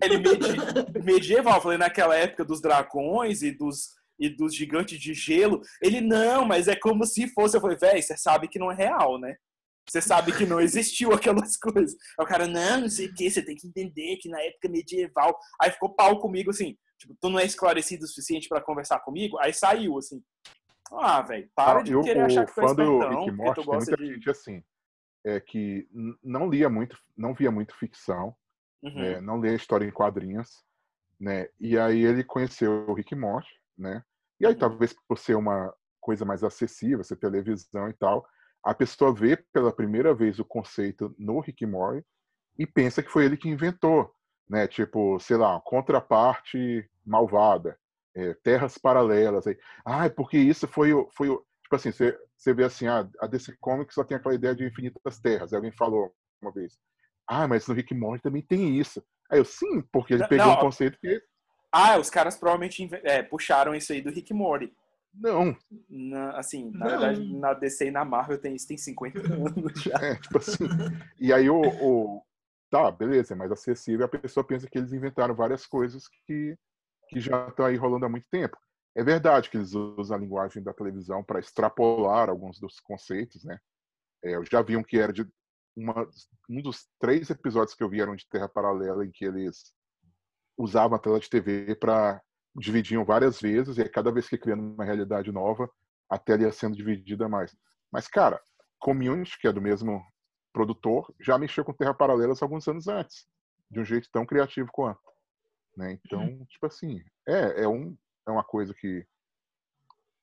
[0.00, 5.12] Ele medi- medieval, eu falei, naquela época dos dragões e dos, e dos gigantes de
[5.12, 5.60] gelo.
[5.82, 7.56] Ele, não, mas é como se fosse.
[7.56, 9.34] Eu falei, velho, você sabe que não é real, né?
[9.88, 11.96] Você sabe que não existiu aquelas coisas.
[12.18, 14.68] Aí o cara, não, não sei o que, você tem que entender que na época
[14.68, 15.36] medieval.
[15.60, 19.38] Aí ficou pau comigo assim, tipo, tu não é esclarecido o suficiente pra conversar comigo?
[19.38, 20.22] Aí saiu, assim.
[20.92, 23.54] Ah, velho, para Ah, de e o- querer achar que tu é espertão, Rick Morty
[23.54, 24.12] tu tem gosta muita de...
[24.14, 24.62] gente assim,
[25.24, 25.88] é, que
[26.22, 28.36] não lia muito, não via muito ficção,
[28.82, 28.94] Uhum.
[28.94, 30.62] né, não lia história em quadrinhos,
[31.18, 31.48] né?
[31.58, 34.04] E aí ele conheceu o Rick Morty, né?
[34.38, 34.58] E aí Uhum.
[34.58, 38.24] talvez por ser uma coisa mais acessível, ser televisão e tal,
[38.66, 42.04] a pessoa vê pela primeira vez o conceito no Rick Morty
[42.58, 44.12] e pensa que foi ele que inventou,
[44.50, 44.66] né?
[44.66, 47.78] Tipo, sei lá, contraparte malvada,
[48.12, 49.46] é, terras paralelas.
[49.46, 49.56] Aí.
[49.84, 51.28] Ah, porque isso foi o, foi
[51.62, 54.64] tipo assim, você, você vê assim, ah, a DC Comics só tem aquela ideia de
[54.64, 55.52] infinitas terras.
[55.52, 56.12] Aí alguém falou
[56.42, 56.76] uma vez,
[57.24, 59.00] ah, mas no Rick Morty também tem isso.
[59.30, 61.22] Aí eu, sim, porque ele pegou não, um conceito que
[61.70, 64.74] Ah, os caras provavelmente é, puxaram isso aí do Rick Morty.
[65.18, 65.56] Não,
[65.88, 66.90] Na- assim, na Não.
[66.90, 69.96] verdade, na DC e na Marvel tem isso tem 50 anos já.
[69.98, 70.64] é, tipo assim.
[71.18, 72.22] E aí o, o
[72.70, 76.56] tá, beleza, é mais acessível, a pessoa pensa que eles inventaram várias coisas que
[77.08, 78.56] que já estão aí rolando há muito tempo.
[78.94, 83.58] É verdade que eles usam a linguagem da televisão para extrapolar alguns dos conceitos, né?
[84.24, 85.24] É, eu já vi um que era de
[85.76, 86.08] uma,
[86.50, 89.72] um dos três episódios que eu vi eram de Terra Paralela em que eles
[90.58, 92.20] usavam a tela de TV para
[92.58, 95.70] dividiam várias vezes e aí cada vez que criando uma realidade nova,
[96.08, 97.56] a tela ia sendo dividida mais.
[97.92, 98.40] Mas cara,
[98.78, 100.04] Community, que é do mesmo
[100.52, 103.26] produtor, já mexeu com Terra Paralelas alguns anos antes,
[103.70, 105.00] de um jeito tão criativo quanto.
[105.76, 105.98] Né?
[106.04, 107.96] Então, tipo assim, é, é, um,
[108.26, 109.06] é uma coisa que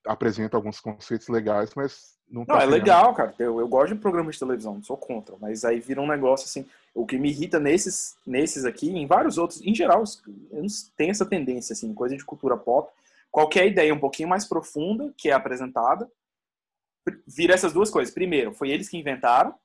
[0.06, 3.34] apresenta alguns conceitos legais, mas não, Não, tá é legal, cara.
[3.38, 5.36] Eu, eu gosto de programas de televisão, não sou contra.
[5.40, 6.66] Mas aí vira um negócio assim.
[6.94, 10.04] O que me irrita nesses, nesses aqui, em vários outros, em geral,
[10.96, 12.92] tem essa tendência, assim, coisa de cultura pop.
[13.32, 16.10] Qualquer ideia um pouquinho mais profunda que é apresentada,
[17.04, 18.14] pr- vira essas duas coisas.
[18.14, 19.56] Primeiro, foi eles que inventaram.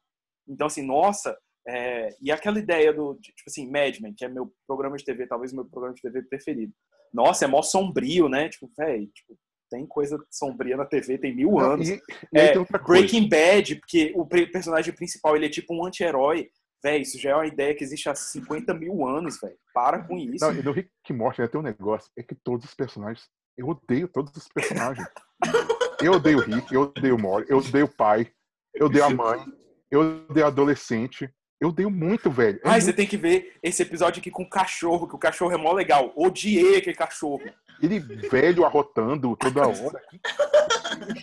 [0.47, 1.37] Então, assim, nossa.
[1.67, 5.27] é, e aquela ideia do, tipo assim, Mad Men, que é meu programa de TV,
[5.27, 6.73] talvez meu programa de TV preferido.
[7.13, 8.49] Nossa, é mó sombrio, né?
[8.49, 9.37] Tipo, velho, tipo,
[9.71, 11.89] tem coisa sombria na TV, tem mil anos.
[11.89, 11.95] e,
[12.33, 12.53] e É.
[12.87, 16.49] Breaking Bad, porque o personagem principal ele é tipo um anti-herói.
[16.83, 19.57] Véi, isso já é uma ideia que existe há 50 mil anos, velho.
[19.75, 20.45] Para com isso.
[20.45, 23.67] Não, e no Rick Morty né, tem um negócio, é que todos os personagens, eu
[23.69, 25.05] odeio todos os personagens.
[26.01, 28.31] eu odeio o Rick, eu odeio o Morty, eu odeio o pai,
[28.75, 29.45] eu odeio a mãe,
[29.91, 31.29] eu odeio a adolescente.
[31.61, 32.61] Eu odeio muito, velho.
[32.63, 35.19] É Ai, você muito- tem que ver esse episódio aqui com o cachorro, que o
[35.19, 36.13] cachorro é mó legal.
[36.15, 37.43] Odiei aquele cachorro.
[37.81, 40.03] Ele velho arrotando toda hora.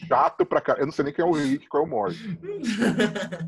[0.08, 0.84] Chato pra caralho.
[0.84, 2.40] Eu não sei nem quem é o Rick, qual é o Morty.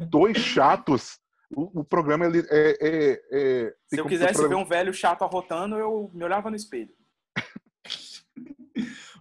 [0.10, 1.20] Dois chatos.
[1.56, 2.78] O, o programa ele é.
[2.82, 6.56] é, é Se eu quisesse ser- ver um velho chato arrotando, eu me olhava no
[6.58, 6.94] espelho.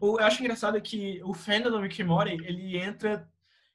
[0.00, 3.28] O- Eu acho engraçado que o fandom do Rick Morty, ele entra...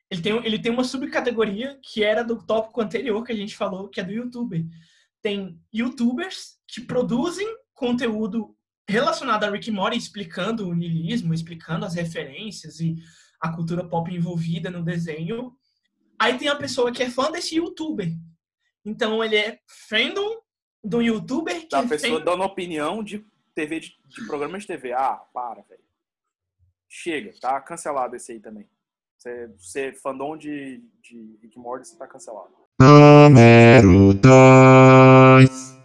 [0.09, 3.87] Ele tem, ele tem uma subcategoria que era do tópico anterior que a gente falou,
[3.87, 4.61] que é do youtuber.
[5.21, 8.53] Tem youtubers que produzem conteúdo
[8.91, 12.95] relacionado a Rick and Morty, explicando o niilismo, explicando as referências e
[13.39, 15.53] a cultura pop envolvida no desenho.
[16.19, 18.11] Aí tem a pessoa que é fã desse youtuber.
[18.85, 20.39] Então ele é fandom
[20.83, 23.25] do youtuber que Da é pessoa fan- dando opinião de
[23.55, 24.93] TV, de, de programa de TV.
[24.93, 25.81] Ah, para, velho.
[26.87, 28.67] Chega, tá cancelado esse aí também.
[29.17, 32.49] Você, você fandom de, de Rick Morty, você tá cancelado.
[32.79, 35.80] Número 2.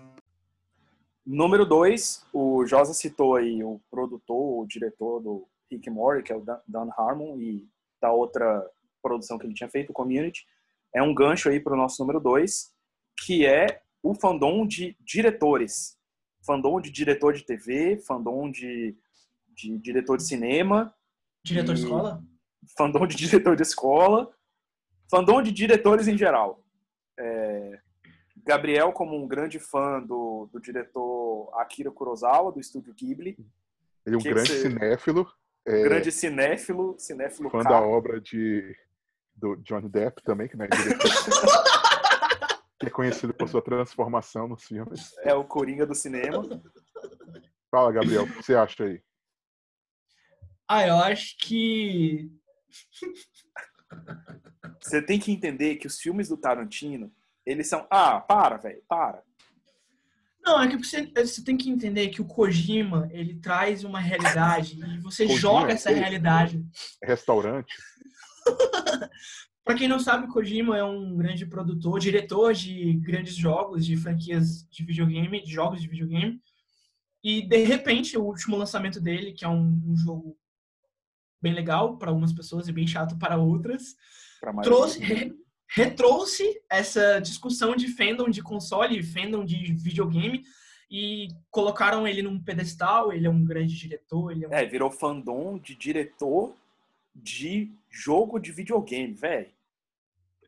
[1.27, 6.37] Número 2, o Josa citou aí o produtor, o diretor do Rick Morty, que é
[6.37, 7.69] o Dan- Harmon, e
[8.01, 8.65] da outra
[9.03, 10.47] produção que ele tinha feito, o Community.
[10.95, 12.73] É um gancho aí para o nosso número 2,
[13.25, 15.99] que é o fandom de diretores.
[16.45, 18.97] Fandom de diretor de TV, fandom de,
[19.49, 20.95] de diretor de cinema,
[21.45, 22.23] diretor de escola.
[22.79, 24.31] fandom de diretor de escola,
[25.11, 26.63] fandom de diretores em geral.
[27.19, 27.66] É,
[28.47, 33.37] Gabriel, como um grande fã do, do diretor Akira Kurosawa, do estúdio Ghibli,
[34.07, 35.27] Ele é um que grande que você- cinéfilo,
[35.67, 37.69] é, grande cinéfilo, cinéfilo fã K.
[37.71, 38.77] da obra de,
[39.35, 41.11] do Johnny Depp também, que, né, diretor,
[42.79, 45.13] que é conhecido por sua transformação nos filmes.
[45.23, 46.43] é o Coringa do cinema.
[47.69, 49.03] Fala, Gabriel, o que você acha aí?
[50.69, 52.31] Ah, eu acho que.
[54.81, 57.13] Você tem que entender que os filmes do Tarantino,
[57.47, 57.87] eles são...
[57.91, 59.23] Ah, para, velho, para.
[60.45, 64.79] Não, é que você, você tem que entender que o Kojima, ele traz uma realidade
[64.79, 66.65] e você Kojima, joga essa ele- realidade.
[67.03, 67.75] Restaurante?
[69.65, 74.63] Pra quem não sabe, Kojima é um grande produtor, diretor de grandes jogos, de franquias
[74.71, 76.41] de videogame, de jogos de videogame.
[77.25, 80.39] E, de repente, o último lançamento dele, que é um, um jogo
[81.43, 83.97] bem legal para algumas pessoas e bem chato para outras,
[84.63, 85.35] trouxe,
[85.69, 90.45] retrouxe essa discussão de fandom de console, fandom de videogame,
[90.91, 94.53] e colocaram ele num pedestal, ele é um grande diretor, ele é um...
[94.53, 96.55] É, virou fandom de diretor
[97.15, 99.51] de jogo de videogame, velho.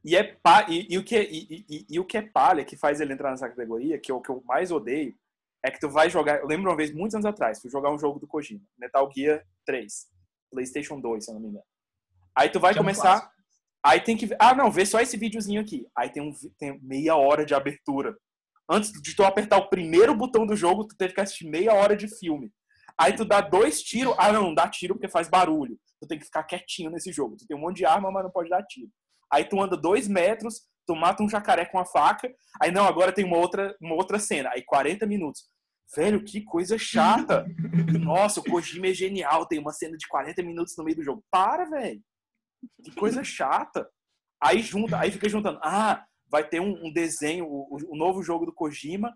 [0.04, 0.66] E, é pa...
[0.68, 3.30] e, e o que é, e, e- o que é palha que faz ele entrar
[3.30, 5.14] nessa categoria, que é o que eu mais odeio,
[5.62, 6.38] é que tu vai jogar.
[6.38, 9.44] Eu lembro uma vez, muitos anos atrás, fui jogar um jogo do Kojima, Metal Gear
[9.66, 10.08] 3,
[10.50, 11.64] PlayStation 2, se eu não me engano.
[12.34, 13.32] Aí tu vai é começar.
[13.84, 14.28] Aí tem que.
[14.38, 15.86] Ah, não, vê só esse videozinho aqui.
[15.96, 18.16] Aí tem, um, tem meia hora de abertura.
[18.70, 21.96] Antes de tu apertar o primeiro botão do jogo, tu teve que assistir meia hora
[21.96, 22.52] de filme.
[22.98, 24.14] Aí tu dá dois tiros.
[24.18, 25.78] Ah, não, não dá tiro porque faz barulho.
[26.00, 27.36] Tu tem que ficar quietinho nesse jogo.
[27.36, 28.90] Tu tem um monte de arma, mas não pode dar tiro.
[29.32, 32.32] Aí tu anda dois metros, tu mata um jacaré com a faca.
[32.60, 34.50] Aí não, agora tem uma outra, uma outra cena.
[34.52, 35.48] Aí 40 minutos.
[35.94, 37.46] Velho, que coisa chata.
[38.00, 39.46] Nossa, o Kojima é genial.
[39.46, 41.24] Tem uma cena de 40 minutos no meio do jogo.
[41.30, 42.02] Para, velho.
[42.84, 43.88] Que coisa chata.
[44.40, 45.58] Aí junta, aí fica juntando.
[45.62, 49.12] Ah, vai ter um, um desenho, o, o- novo jogo do Kojima.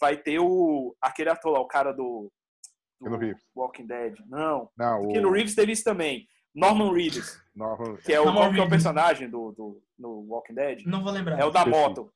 [0.00, 0.94] Vai ter o.
[1.00, 2.30] aquele ator lá, o cara do.
[3.00, 3.42] do Reeves.
[3.54, 4.14] Walking Dead.
[4.26, 4.70] Não.
[4.76, 6.26] Não, O o Keanu Reeves teve isso também.
[6.54, 10.54] Norman Reedus, Norman- que é o, Norman que é o personagem do, do no Walking
[10.54, 10.82] Dead.
[10.86, 11.38] Não vou lembrar.
[11.38, 11.78] É o da Esqueci.
[11.78, 12.12] moto.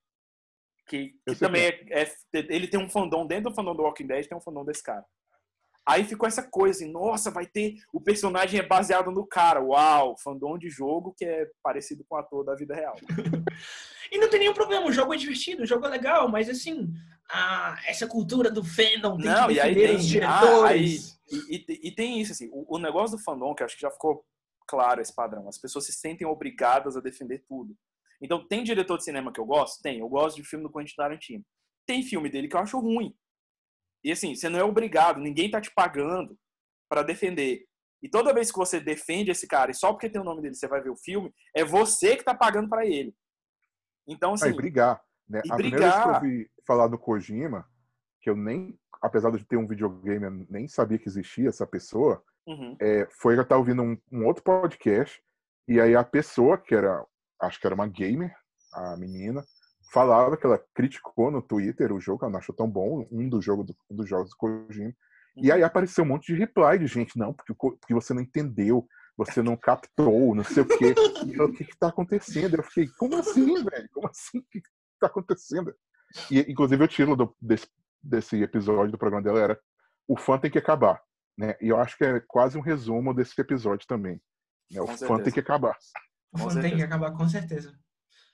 [0.89, 4.27] Que, que também é, é- Ele tem um fandom dentro do fandom do Walking Dead,
[4.27, 5.05] tem um fandom desse cara.
[5.91, 7.75] Aí ficou essa coisa assim, nossa, vai ter.
[7.93, 9.61] O personagem é baseado no cara.
[9.63, 12.95] Uau, fandom de jogo que é parecido com o ator da vida real.
[14.13, 16.93] E não tem nenhum problema, o jogo é divertido, o jogo é legal, mas assim,
[17.31, 21.21] a- essa cultura do fandom tem Não, que e aí tem- os ah, diretores.
[21.31, 23.91] E, e- e tem isso, assim, o, o negócio do fandom, que acho que já
[23.91, 24.25] ficou
[24.67, 25.49] claro esse padrão.
[25.49, 27.73] As pessoas se sentem obrigadas a defender tudo.
[28.21, 29.81] Então, tem diretor de cinema que eu gosto?
[29.81, 30.01] Tem.
[30.01, 31.45] Eu gosto de filme do Quentin Tarantino.
[31.87, 33.15] Tem filme dele que eu acho ruim.
[34.03, 36.37] E assim, você não é obrigado, ninguém tá te pagando
[36.89, 37.65] para defender.
[38.03, 40.55] E toda vez que você defende esse cara, e só porque tem o nome dele
[40.55, 43.15] você vai ver o filme, é você que tá pagando para ele.
[44.09, 44.49] Então, assim.
[44.49, 45.03] Ah, e brigar.
[45.29, 45.43] Né?
[45.45, 46.25] e a primeira vez que eu brigar.
[46.25, 47.65] ouvi falar do Kojima,
[48.21, 52.23] que eu nem, apesar de ter um videogame, eu nem sabia que existia essa pessoa,
[52.47, 52.77] uhum.
[52.81, 55.23] é, foi eu estar ouvindo um, um outro podcast,
[55.69, 57.07] e aí a pessoa, que era,
[57.41, 58.35] acho que era uma gamer,
[58.73, 59.45] a menina,
[59.93, 63.45] falava que ela criticou no Twitter o jogo, ela não achou tão bom, um dos
[63.45, 64.93] jogos do, dos jogos do Kojima.
[65.37, 68.87] E aí apareceu um monte de reply de gente, não, porque, porque você não entendeu,
[69.17, 70.95] você não captou, não sei o quê.
[71.27, 72.57] E eu, o que que tá acontecendo?
[72.57, 73.89] Eu fiquei, como assim, velho?
[73.93, 74.39] Como assim?
[74.39, 74.69] O que que
[75.01, 75.75] tá acontecendo?
[76.31, 77.69] E, inclusive, o título do- desse,
[78.03, 79.61] desse episódio do programa dela era
[80.09, 81.01] O fã tem que acabar.
[81.39, 81.57] Né?
[81.61, 84.21] E eu acho que é quase um resumo desse episódio também.
[84.71, 84.81] Né?
[84.81, 85.23] O Com fã certeza.
[85.23, 85.77] tem que acabar.
[86.33, 87.73] O fã tem que acabar com certeza.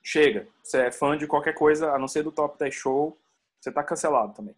[0.09, 0.47] Chega.
[0.63, 3.19] Você é fã de qualquer coisa, a não ser do Top 10 Show,
[3.61, 4.55] você tá cancelado também.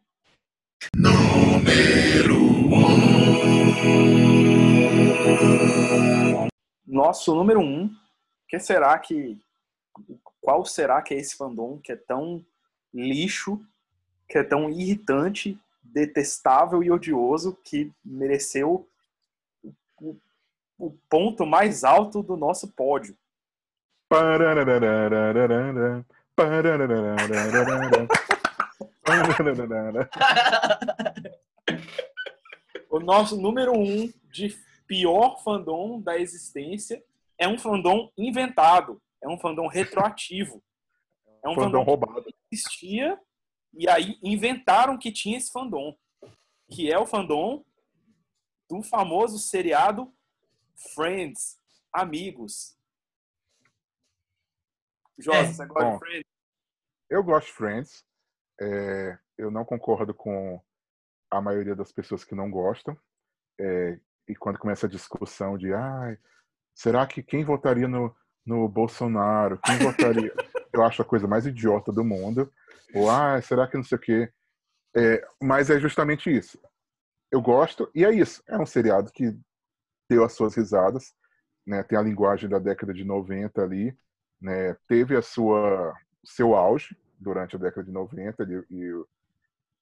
[6.87, 7.91] Nosso número um,
[8.47, 9.41] que será que.
[10.39, 12.45] Qual será que é esse fandom que é tão
[12.93, 13.59] lixo,
[14.29, 18.87] que é tão irritante, detestável e odioso que mereceu
[19.99, 20.15] o,
[20.79, 23.17] o ponto mais alto do nosso pódio?
[32.91, 34.57] O nosso número um de
[34.87, 37.05] pior fandom da existência
[37.37, 40.63] é um fandom inventado, é um fandom retroativo.
[41.45, 42.25] É um Fandom fandom roubado.
[42.25, 43.19] que existia
[43.75, 45.95] e aí inventaram que tinha esse fandom,
[46.71, 47.63] que é o fandom
[48.69, 50.13] do famoso seriado
[50.95, 51.59] Friends,
[51.93, 52.78] Amigos.
[55.19, 55.45] Josa, É.
[55.53, 55.93] você gosta Bom.
[55.95, 56.27] de Friends?
[57.11, 58.05] Eu gosto de Friends.
[58.61, 60.61] É, eu não concordo com
[61.31, 62.99] a maioria das pessoas que não gostam.
[63.61, 63.99] É,
[64.29, 66.19] e quando começa a discussão de ai,
[66.75, 68.15] será que quem votaria no,
[68.45, 69.59] no Bolsonaro?
[69.59, 70.33] Quem votaria?
[70.73, 72.53] eu acho a coisa mais idiota do mundo.
[72.95, 74.33] Ou ah, será que não sei o quê?
[74.97, 76.61] É, mas é justamente isso.
[77.31, 78.43] Eu gosto, e é isso.
[78.49, 79.37] É um seriado que
[80.11, 81.15] deu as suas risadas.
[81.67, 81.83] Né?
[81.83, 83.97] Tem a linguagem da década de 90 ali.
[84.41, 84.75] Né?
[84.87, 88.93] Teve a sua seu auge durante a década de 90 e,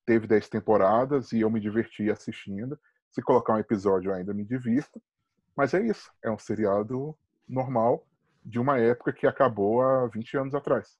[0.05, 2.79] teve 10 temporadas e eu me diverti assistindo.
[3.11, 5.03] Se colocar um episódio eu ainda me divirto.
[5.57, 6.13] Mas é isso.
[6.23, 7.17] É um seriado
[7.49, 8.07] normal
[8.45, 10.97] de uma época que acabou há 20 anos atrás.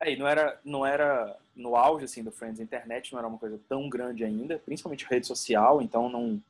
[0.00, 3.28] É, e não era, não era no auge assim do Friends, a internet não era
[3.28, 6.42] uma coisa tão grande ainda, principalmente rede social, então não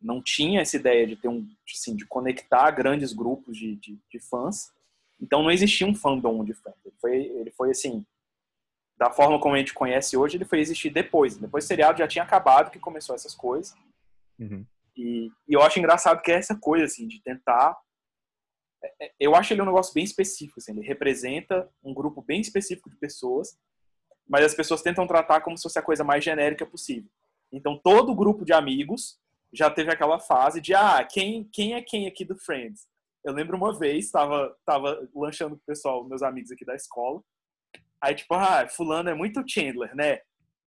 [0.00, 4.18] não tinha essa ideia de ter um assim, de conectar grandes grupos de, de, de
[4.20, 4.70] fãs.
[5.20, 6.84] Então não existia um fandom de Friends.
[6.84, 8.04] Ele foi, ele foi assim,
[8.96, 11.36] da forma como a gente conhece hoje, ele foi existir depois.
[11.36, 13.74] Depois o seriado já tinha acabado que começou essas coisas.
[14.38, 14.64] Uhum.
[14.96, 17.76] E, e eu acho engraçado que é essa coisa, assim, de tentar.
[18.82, 22.40] é- é- Eu acho ele um negócio bem específico, assim, ele representa um grupo bem
[22.40, 23.58] específico de pessoas,
[24.28, 27.10] mas as pessoas tentam tratar como se fosse a coisa mais genérica possível.
[27.52, 29.18] Então, todo grupo de amigos
[29.52, 32.88] já teve aquela fase de, ah, quem, quem é quem aqui do Friends?
[33.24, 37.22] Eu lembro uma vez, tava, tava lanchando com o pessoal, meus amigos aqui da escola,
[38.00, 40.18] aí tipo, ah, fulano é muito Chandler, né?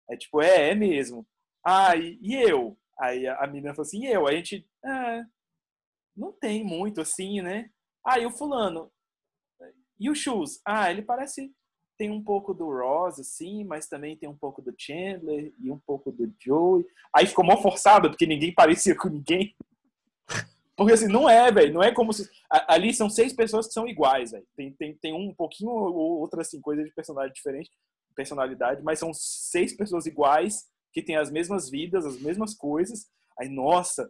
[0.10, 1.28] É tipo, é, é mesmo.
[1.64, 2.78] Ah, e, e eu?
[3.00, 4.26] Aí a a menina falou assim, e eu?
[4.26, 5.24] Aí a gente, ah,
[6.16, 7.70] não tem muito assim, né?
[8.04, 8.92] Ah, e o fulano?
[10.00, 10.60] E o Shoes?
[10.66, 11.52] Ah, ele parece,
[11.98, 15.80] tem um pouco do Ross, assim, mas também tem um pouco do Chandler e um
[15.80, 16.86] pouco do Joey.
[17.14, 19.56] Aí ficou mal forçado, porque ninguém parecia com ninguém.
[20.78, 22.30] Porque assim, não é, velho, não é como se...
[22.52, 24.46] a- Ali são seis pessoas que são iguais, velho.
[24.56, 27.70] Tem, tem, tem um pouquinho ou outra, assim, coisa de personalidade diferente,
[28.16, 33.08] personalidade, mas são seis pessoas iguais que têm as mesmas vidas, as mesmas coisas.
[33.40, 34.10] Aí, nossa,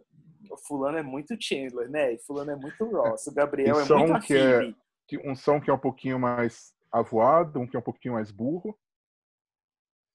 [0.50, 2.14] o fulano é muito Chandler, né?
[2.14, 3.26] E fulano é muito Ross.
[3.26, 7.66] O Gabriel é muito que é- Um som que é um pouquinho mais avoado, um
[7.66, 8.78] que é um pouquinho mais burro.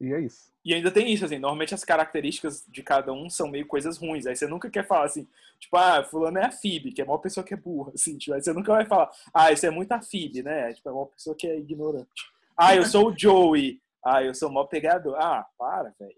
[0.04, 0.52] E é isso.
[0.66, 4.26] E ainda tem isso, assim, normalmente as características de cada um são meio coisas ruins.
[4.26, 5.26] Aí você nunca quer falar assim,
[5.58, 8.34] tipo, ah, fulano é a Phoebe, que é uma pessoa que é burra, assim, tipo,
[8.34, 10.74] aí você nunca vai falar, ah, isso é muito a Phoebe, né?
[10.74, 12.10] Tipo, é uma pessoa que é ignorante.
[12.58, 13.82] Ah, eu sou o Joey.
[14.06, 15.16] Ah, eu sou o maior pegador.
[15.16, 16.16] Ah, para, velho.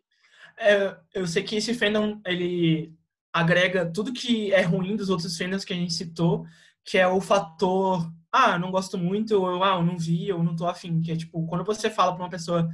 [0.58, 2.92] É, eu sei que esse fandom, ele
[3.32, 6.48] agrega tudo que é ruim dos outros fandoms que a gente citou,
[6.84, 10.56] que é o fator, ah, não gosto muito, ou ah, eu não vi, eu não
[10.56, 11.02] tô afim.
[11.02, 12.68] Que é tipo, quando você fala pra uma pessoa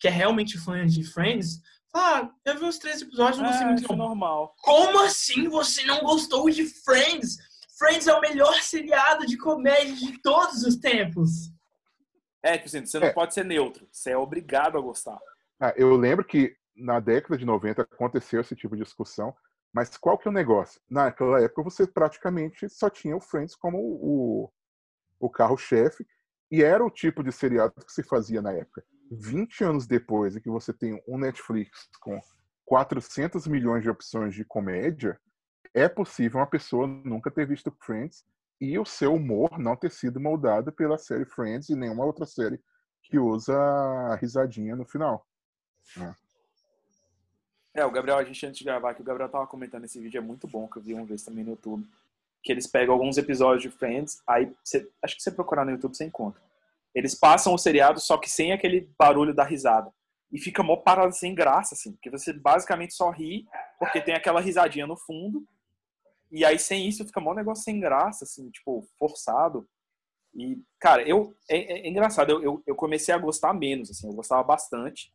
[0.00, 1.60] que é realmente fã de Friends,
[1.92, 4.06] fala, ah, eu vi uns três episódios, não gostei Ah, muito isso é não.
[4.08, 4.54] normal.
[4.62, 7.38] Como assim você não gostou de Friends?
[7.78, 11.50] Friends é o melhor seriado de comédia de todos os tempos.
[12.42, 13.12] É, tipo assim, você não É.
[13.12, 13.88] pode ser neutro.
[13.90, 15.18] Você é obrigado a gostar.
[15.60, 19.34] Ah, eu lembro que na década de 90 aconteceu esse tipo de discussão,
[19.72, 20.80] mas qual que é o negócio?
[20.90, 24.52] Naquela época você praticamente só tinha o Friends como o,
[25.24, 26.06] o carro-chefe,
[26.50, 28.84] e era o tipo de seriado que se fazia na época.
[29.10, 32.20] 20 anos depois, e que você tem um Netflix com
[32.66, 35.18] 400 milhões de opções de comédia,
[35.72, 38.24] é possível uma pessoa nunca ter visto Friends
[38.60, 42.60] e o seu humor não ter sido moldado pela série Friends e nenhuma outra série
[43.02, 45.26] que usa a risadinha no final.
[47.74, 50.18] É, o Gabriel, a gente antes de gravar aqui, o Gabriel tava comentando esse vídeo,
[50.18, 51.88] é muito bom, que eu vi uma vez também no YouTube.
[52.44, 55.96] Que eles pegam alguns episódios de Friends, aí você, acho que você procurar no YouTube
[55.96, 56.40] você encontra.
[56.94, 59.90] Eles passam o seriado, só que sem aquele barulho da risada.
[60.30, 61.92] E fica mó parada sem graça, assim.
[61.92, 63.46] Porque você basicamente só ri,
[63.78, 65.44] porque tem aquela risadinha no fundo.
[66.30, 69.66] E aí sem isso fica mó negócio sem graça, assim, tipo, forçado.
[70.34, 71.32] E, cara, eu.
[71.48, 75.12] É, é- é engraçado, eu, eu, eu comecei a gostar menos, assim, eu gostava bastante.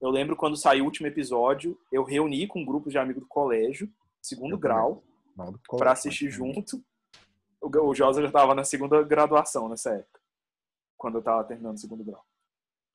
[0.00, 3.28] Eu lembro quando saiu o último episódio, eu reuni com um grupo de amigos do
[3.28, 3.88] colégio,
[4.20, 5.04] segundo Eu grau,
[5.66, 6.82] colégio, assistir junto.
[7.60, 10.20] O, o Josa já tava na segunda graduação nessa época,
[10.96, 12.24] quando eu tava terminando o segundo grau.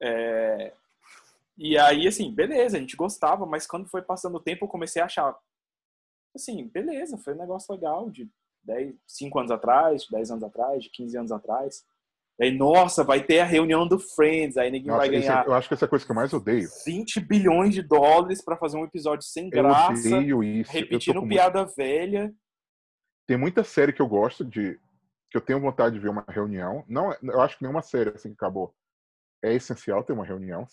[0.02, 0.74] É,
[1.58, 5.02] E aí, assim, beleza, a gente gostava, mas quando foi passando o tempo, eu comecei
[5.02, 5.38] a achar,
[6.36, 8.30] assim, beleza, foi um negócio legal de
[8.64, 11.86] 10, 5 anos atrás, 10 anos atrás, de 15 anos atrás.
[12.42, 15.54] Aí, nossa, vai ter a reunião do Friends, aí ninguém Nossa, vai é- ganhar eu
[15.54, 16.68] acho que essa é a coisa que eu mais odeio.
[16.86, 20.72] 20 bilhões de dólares pra fazer um episódio sem Eu graça, odeio isso.
[20.76, 22.34] Eu repetindo piada velha.
[23.28, 24.80] Tem muita série que eu gosto de.
[25.30, 26.84] que eu tenho vontade de ver uma reunião.
[26.88, 28.74] Não, eu acho que nenhuma série assim que acabou.
[29.44, 30.66] É essencial ter uma reunião.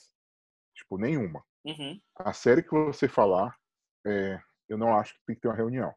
[0.74, 1.44] Tipo, nenhuma.
[1.66, 2.00] Uhum.
[2.16, 3.54] A série que você falar,
[4.06, 5.92] é, eu não acho que tem que ter uma reunião.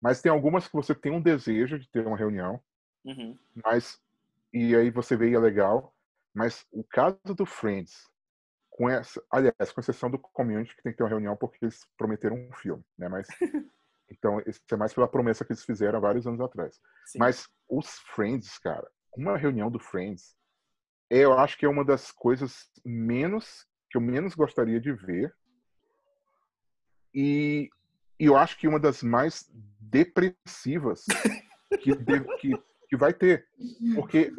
[0.00, 2.60] Mas tem algumas que você tem um desejo de ter uma reunião,
[3.04, 3.36] Uhum.
[3.64, 3.98] mas.
[4.56, 5.94] E aí você e é legal.
[6.34, 8.08] Mas o caso do Friends,
[8.70, 9.22] com essa.
[9.30, 12.52] Aliás, com exceção do community, que tem que ter uma reunião porque eles prometeram um
[12.54, 13.08] filme, né?
[13.08, 13.26] Mas.
[14.08, 16.80] Então, isso é mais pela promessa que eles fizeram há vários anos atrás.
[17.06, 17.18] Sim.
[17.18, 20.36] Mas os Friends, cara, uma reunião do Friends,
[21.10, 25.34] eu acho que é uma das coisas menos que eu menos gostaria de ver.
[27.12, 27.68] E,
[28.16, 29.50] e eu acho que uma das mais
[29.80, 31.04] depressivas
[31.82, 32.52] que, de- que,
[32.88, 33.46] que vai ter.
[33.94, 34.32] Porque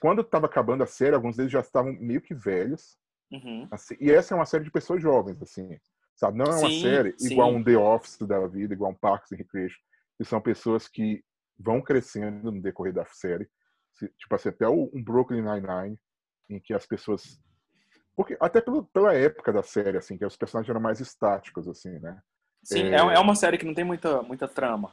[0.00, 2.96] quando estava acabando a série, alguns deles já estavam meio que velhos.
[3.32, 3.66] Uhum.
[3.70, 5.76] assim, e essa é uma série de pessoas jovens, assim.
[6.14, 6.38] Sabe?
[6.38, 7.32] Não é uma Sim, série sim.
[7.32, 9.80] igual um The Office da vida, igual um Parks and Recreation,
[10.16, 11.24] que são pessoas que
[11.58, 13.48] vão crescendo no decorrer da série.
[13.92, 15.98] Se- Tipo assim, até o- um Brooklyn Nine-Nine,
[16.48, 17.40] em que as pessoas.
[18.14, 21.98] Porque, até pelo, pela época da série, assim, que os personagens eram mais estáticos, assim,
[21.98, 22.20] né?
[22.62, 22.90] Sim, É.
[22.94, 22.96] é...
[23.14, 24.92] é uma série que não tem muita, muita trama.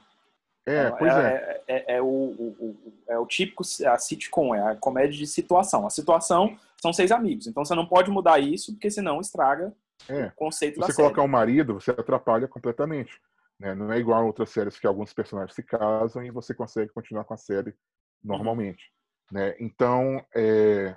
[0.65, 1.61] É, é, pois é.
[1.67, 5.25] é, é- é o, o- o- é o típico, a sitcom, é a comédia de
[5.27, 5.85] situação.
[5.85, 9.73] A situação são seis amigos, então você não pode mudar isso, porque senão estraga
[10.07, 10.27] É.
[10.27, 11.07] o conceito Se da você série.
[11.07, 13.19] colocar um marido, você atrapalha completamente.
[13.59, 13.75] Né?
[13.75, 17.23] Não é igual a outras séries que alguns personagens se casam e você consegue continuar
[17.25, 17.75] com a série
[18.23, 18.91] normalmente.
[19.31, 19.55] Né?
[19.59, 20.95] Então, é,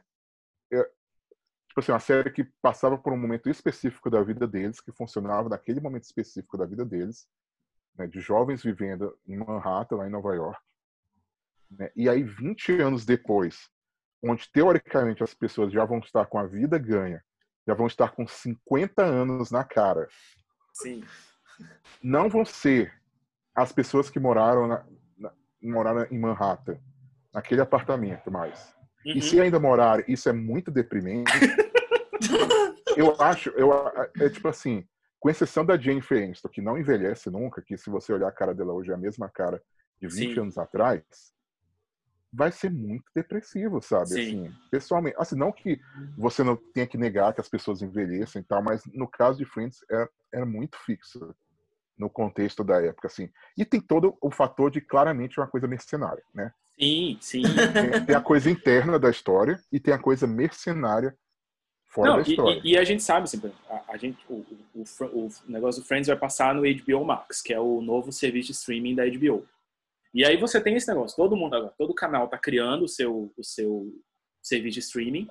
[0.72, 0.90] é-
[1.68, 5.48] tipo assim, uma série que passava por um momento específico da vida deles, que funcionava
[5.48, 7.26] naquele momento específico da vida deles,
[7.96, 8.06] né?
[8.06, 10.60] de jovens vivendo em Manhattan, lá em Nova York.
[11.70, 11.90] né?
[11.96, 13.68] E aí, 20 anos depois,
[14.22, 17.22] onde teoricamente as pessoas já vão estar com a vida ganha,
[17.66, 20.08] já vão estar com 50 anos na cara,
[20.72, 21.04] Sim.
[22.02, 22.92] não vão ser
[23.54, 24.84] as pessoas que moraram, na,
[25.16, 25.32] na-
[25.62, 26.78] moraram em Manhattan,
[27.32, 28.74] naquele apartamento mais.
[29.06, 29.12] Uhum.
[29.12, 31.30] E se ainda morarem, isso é muito deprimente.
[32.96, 33.70] eu acho, eu,
[34.20, 34.86] é tipo assim,
[35.24, 38.54] com exceção da Jennifer Aniston, que não envelhece nunca, que se você olhar a cara
[38.54, 39.58] dela hoje é a mesma cara
[39.98, 40.40] de 20 Sim.
[40.40, 41.02] anos atrás,
[42.30, 44.08] vai ser muito depressivo, sabe?
[44.08, 44.20] Sim.
[44.20, 45.80] Assim, pessoalmente, assim, não que
[46.14, 49.46] você não tenha que negar que as pessoas envelhecem e tal, mas no caso de
[49.46, 51.34] Friends era, era muito fixo
[51.96, 53.30] no contexto da época, assim.
[53.56, 56.52] E tem todo o fator de claramente uma coisa mercenária, né?
[56.78, 57.42] Sim, sim.
[57.72, 61.16] Tem, tem a coisa interna da história e tem a coisa mercenária
[61.94, 62.60] fora Não, da e, história.
[62.64, 63.40] e- e a gente sabe, assim,
[63.70, 64.82] a, a gente, o, o,
[65.14, 68.52] o negócio do Friends vai passar no HBO Max, que é o novo serviço de
[68.54, 69.46] streaming da HBO.
[70.12, 73.32] E aí você tem esse negócio, todo mundo agora, todo canal tá criando o seu,
[73.36, 73.92] o seu
[74.42, 75.28] serviço de streaming,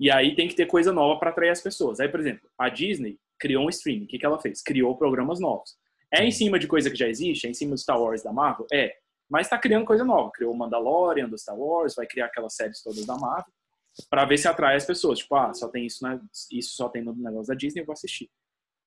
[0.00, 1.98] e aí tem que ter coisa nova para atrair as pessoas.
[2.00, 4.04] Aí, por exemplo, a Disney criou um streaming.
[4.04, 4.62] O que, que ela fez?
[4.62, 5.76] Criou programas novos.
[6.12, 7.46] É em cima de coisa que já existe?
[7.46, 8.66] É em cima do Star Wars da Marvel?
[8.72, 8.94] É.
[9.28, 10.30] Mas está criando coisa nova.
[10.32, 13.52] Criou o Mandalorian do Star Wars, vai criar aquelas séries todas da Marvel,
[14.08, 15.18] para ver se atrai as pessoas.
[15.18, 16.20] Tipo, ah, só tem isso, né?
[16.52, 18.30] isso só tem no negócio da Disney, eu vou assistir.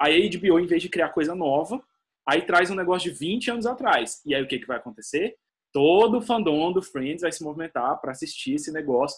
[0.00, 1.82] Aí a HBO, em vez de criar coisa nova,
[2.26, 4.20] aí traz um negócio de 20 anos atrás.
[4.24, 5.36] E aí o que, que vai acontecer?
[5.72, 9.16] todo o fandom do Friends vai se movimentar pra assistir esse negócio.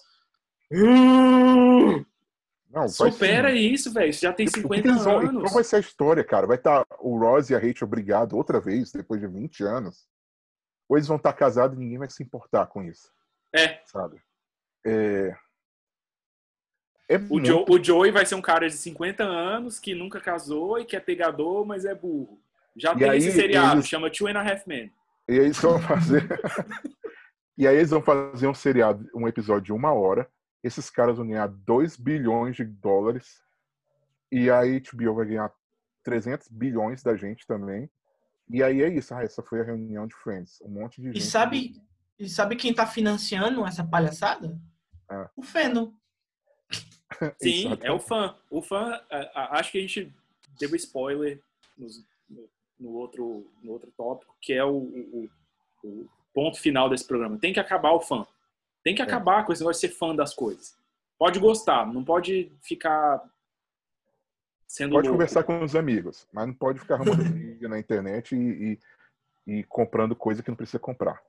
[2.70, 4.11] Não, supera isso, velho.
[4.11, 5.43] Isso já tem O que 50 que eles vão- anos.
[5.45, 6.47] Qual vai ser a história, cara?
[6.47, 10.07] Vai estar o Ross e a Rachel brigado outra vez, depois de 20 anos?
[10.88, 13.11] Ou eles vão estar casados e ninguém vai se importar com isso,
[13.55, 14.20] É, sabe?
[14.86, 15.34] É,
[17.09, 20.21] é o, muito- Joe, o Joey vai ser um cara de 50 anos que nunca
[20.21, 22.41] casou e que é pegador, mas é burro.
[22.77, 24.91] Já E tem aí, esse seriado, eles- chama Two and a Half Men.
[25.29, 26.27] E aí eles vão fazer.
[27.57, 30.29] e aí eles vão fazer um seriado, um episódio de uma hora.
[30.65, 33.43] Esses caras vão ganhar 2 bilhões de dólares.
[34.31, 35.53] E a HBO vai ganhar
[36.03, 37.91] 300 bilhões da gente também.
[38.49, 39.15] E aí é isso.
[39.15, 40.61] Ah, essa foi a reunião de Friends.
[40.63, 41.19] Um monte de gente.
[41.19, 41.83] E sabe,
[42.19, 44.59] e sabe quem tá financiando essa palhaçada?
[45.09, 45.29] Ah.
[45.37, 45.93] O Fandom.
[47.41, 48.35] Sim, é o fã.
[48.51, 50.12] O fã, a- a- acho que a gente
[50.59, 51.41] deu spoiler
[51.77, 52.49] nos- no,
[52.81, 55.31] no outro, no outro tópico, que é o, o-
[55.85, 57.39] o ponto final desse programa.
[57.39, 58.27] Tem que acabar o fã.
[58.83, 58.97] Tem É.
[58.97, 60.77] que acabar com esse negócio de ser fã das coisas.
[61.18, 63.23] Pode gostar, não pode ficar
[64.66, 65.18] sendo Pode louco.
[65.18, 66.95] conversar com os amigos, mas não pode ficar
[67.31, 68.79] arrumando na internet e,
[69.47, 71.23] e, e comprando coisa que não precisa comprar.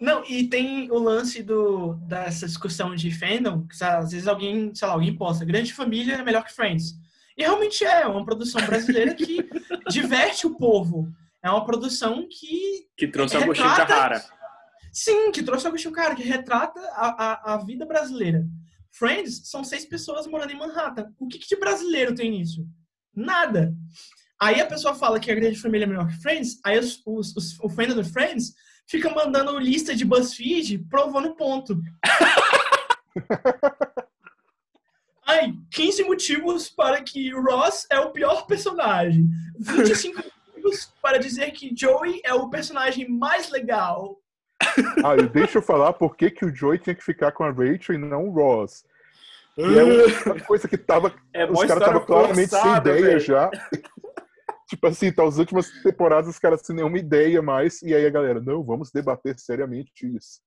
[0.00, 4.86] Não, e tem o lance do, dessa discussão de fandom, que às vezes alguém, sei
[4.86, 6.94] lá, alguém posta, Grande Família é melhor que Friends.
[7.36, 9.38] E realmente é, é uma produção brasileira que
[9.90, 11.08] diverte o povo.
[11.42, 14.24] É uma produção que, Que trouxe Agostinho Retrata- Carrara.
[14.92, 18.46] sim, que trouxe Agostinho Cara, que retrata a, a, a vida brasileira.
[18.92, 21.12] Friends são seis pessoas morando em Manhattan.
[21.18, 22.64] O que, que de brasileiro tem nisso?
[23.14, 23.74] Nada.
[24.40, 27.34] Aí a pessoa fala que a Grande Família é melhor que Friends, aí os, os,
[27.36, 28.54] os, o fandom do Friends
[28.86, 31.80] fica mandando lista de BuzzFeed provando ponto.
[35.26, 39.26] Ai, 15 motivos para que Ross é o pior personagem.
[39.58, 40.20] 25
[40.54, 44.20] motivos para dizer que Joey é o personagem mais legal.
[45.04, 47.50] Ah, e deixa eu falar por que, que o Joey tinha que ficar com a
[47.50, 48.84] Rachel e não o Ross.
[49.56, 49.84] E é
[50.26, 53.20] uma coisa que tava É os caras estavam claramente sem ideia velho.
[53.20, 53.50] já.
[54.68, 57.82] Tipo assim, tá as últimas temporadas os caras sem nenhuma ideia mais.
[57.82, 60.40] E aí a galera, não, vamos debater seriamente isso.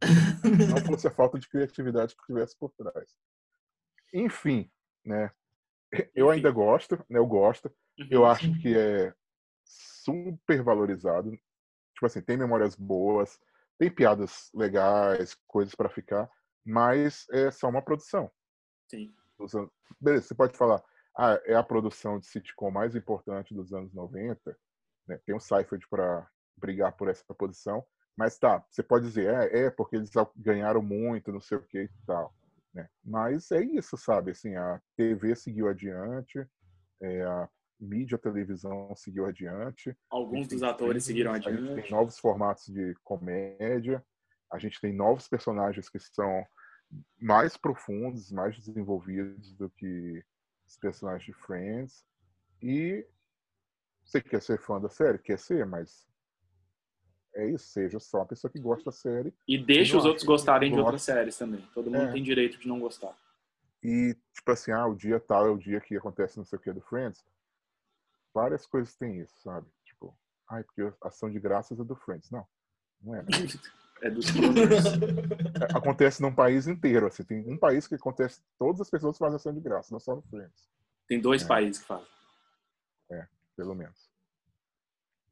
[0.44, 3.16] Não fosse a falta de criatividade que tivesse por trás.
[4.12, 4.70] Enfim,
[5.04, 5.30] né?
[6.14, 7.18] Eu ainda gosto, né?
[7.18, 7.72] Eu gosto.
[7.98, 8.08] Uhum.
[8.10, 9.14] Eu acho que é
[9.64, 11.30] super valorizado.
[11.94, 13.40] Tipo assim, tem memórias boas,
[13.78, 16.28] tem piadas legais, coisas pra ficar,
[16.64, 18.30] mas é só uma produção.
[18.90, 19.14] Sim.
[20.00, 20.82] Beleza, você pode falar,
[21.16, 24.56] ah, é a produção de sitcom mais importante dos anos 90,
[25.08, 25.18] né?
[25.24, 27.84] Tem um Seifert para brigar por essa posição,
[28.16, 31.82] mas tá, você pode dizer, é, é porque eles ganharam muito, não sei o que
[31.82, 32.34] e tal,
[32.72, 32.88] né?
[33.04, 34.32] Mas é isso, sabe?
[34.32, 36.46] Assim, a TV seguiu adiante,
[37.00, 37.48] é, a
[37.80, 41.82] mídia, a televisão seguiu adiante, Alguns dos tem atores seguiram filmes, A gente adiante.
[41.82, 44.04] tem novos formatos de comédia,
[44.50, 46.46] a gente tem novos personagens que são
[47.20, 50.22] mais profundos, mais desenvolvidos do que
[50.66, 52.04] os personagens de Friends.
[52.62, 53.06] E
[54.04, 55.18] você quer ser fã da série?
[55.18, 56.06] Quer ser, mas
[57.34, 59.34] é isso, seja só uma pessoa que gosta da série.
[59.46, 61.60] E deixa os outros gostarem de outras séries também.
[61.74, 62.12] Todo mundo É.
[62.12, 63.16] tem direito de não gostar.
[63.82, 66.62] E, tipo assim, ah, o dia tal é o dia que acontece não sei o
[66.62, 67.24] que do Friends.
[68.34, 69.66] Várias coisas têm isso, sabe?
[69.84, 72.30] Tipo, ai, porque a ação de graças é do Friends.
[72.30, 72.46] Não,
[73.00, 73.22] não é.
[73.22, 73.28] né?
[74.02, 74.26] É dos
[75.74, 77.06] acontece num país inteiro.
[77.06, 80.14] Assim, tem um país que acontece, todas as pessoas fazem ação de graça, não só
[80.16, 80.68] no Friends,
[81.08, 81.46] Tem dois É.
[81.46, 82.06] países que fazem.
[83.56, 84.10] pelo menos.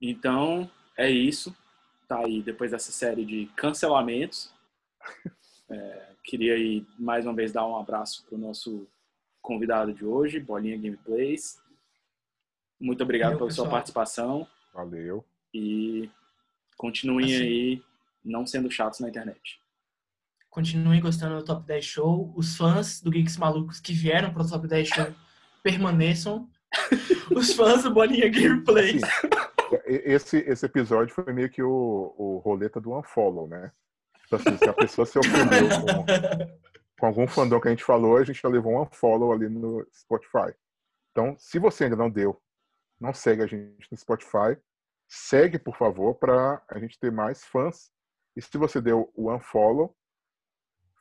[0.01, 1.55] Então, é isso.
[2.09, 4.53] Tá aí, depois dessa série de cancelamentos.
[5.71, 8.87] É, queria aí, mais uma vez, dar um abraço pro nosso
[9.41, 11.59] convidado de hoje, Bolinha Gameplays.
[12.79, 13.71] Muito obrigado Valeu, pela sua pessoal.
[13.79, 15.25] participação Valeu.
[15.55, 16.11] e
[16.77, 17.43] continuem Assim.
[17.45, 17.83] aí
[18.25, 19.61] não sendo chatos na internet.
[20.49, 22.33] Continuem gostando do Top 10 Show.
[22.37, 25.15] Os fãs do Geeks Malucos que vieram para o Top 10 Show
[25.63, 26.49] permaneçam.
[27.35, 29.03] Os fãs do Bolinha Gameplays.
[29.03, 29.45] Assim,
[29.87, 33.73] esse, esse episódio foi meio que o, o roleta do unfollow, né?
[34.23, 36.59] Tipo assim, se a pessoa se ofendeu com,
[37.01, 39.87] com algum fandom que a gente falou, a gente já levou um unfollow ali no
[39.93, 40.55] Spotify.
[41.11, 42.41] Então, se você ainda não deu,
[43.01, 44.57] não segue a gente no Spotify,
[45.09, 47.91] segue, por favor, para a gente ter mais fãs.
[48.37, 49.95] E se você deu o unfollow,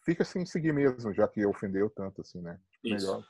[0.05, 2.59] fica sem seguir mesmo, já que ofendeu tanto assim, né?
[2.83, 3.07] Isso.
[3.07, 3.23] Melhor.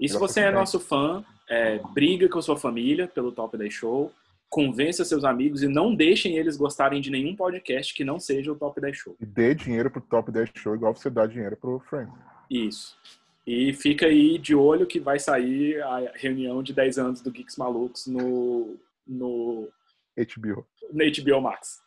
[0.00, 3.72] E se você é nosso fã, é, briga com a sua família pelo Top 10
[3.72, 4.12] Show,
[4.48, 8.56] convença seus amigos e não deixem eles gostarem de nenhum podcast que não seja o
[8.56, 9.16] Top 10 Show.
[9.20, 12.14] E dê dinheiro pro Top 10 Show, igual você dá dinheiro pro Friends.
[12.48, 12.96] Isso.
[13.44, 17.56] E fica aí de olho que vai sair a reunião de 10 anos do Geeks
[17.56, 18.76] Malucos no,
[19.06, 19.68] no,
[20.16, 20.66] HBO.
[20.92, 21.82] no HBO Max.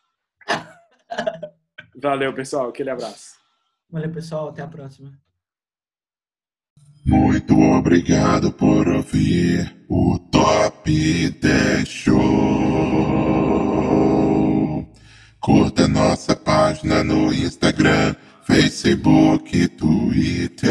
[1.94, 2.68] Valeu, pessoal.
[2.68, 3.36] Aquele abraço.
[3.90, 4.48] Valeu, pessoal.
[4.48, 5.12] Até a próxima.
[7.04, 10.88] Muito obrigado por ouvir o Top
[11.30, 12.18] 10 Show.
[15.40, 18.14] Curta nossa página no Instagram,
[18.46, 20.70] Facebook, Twitter.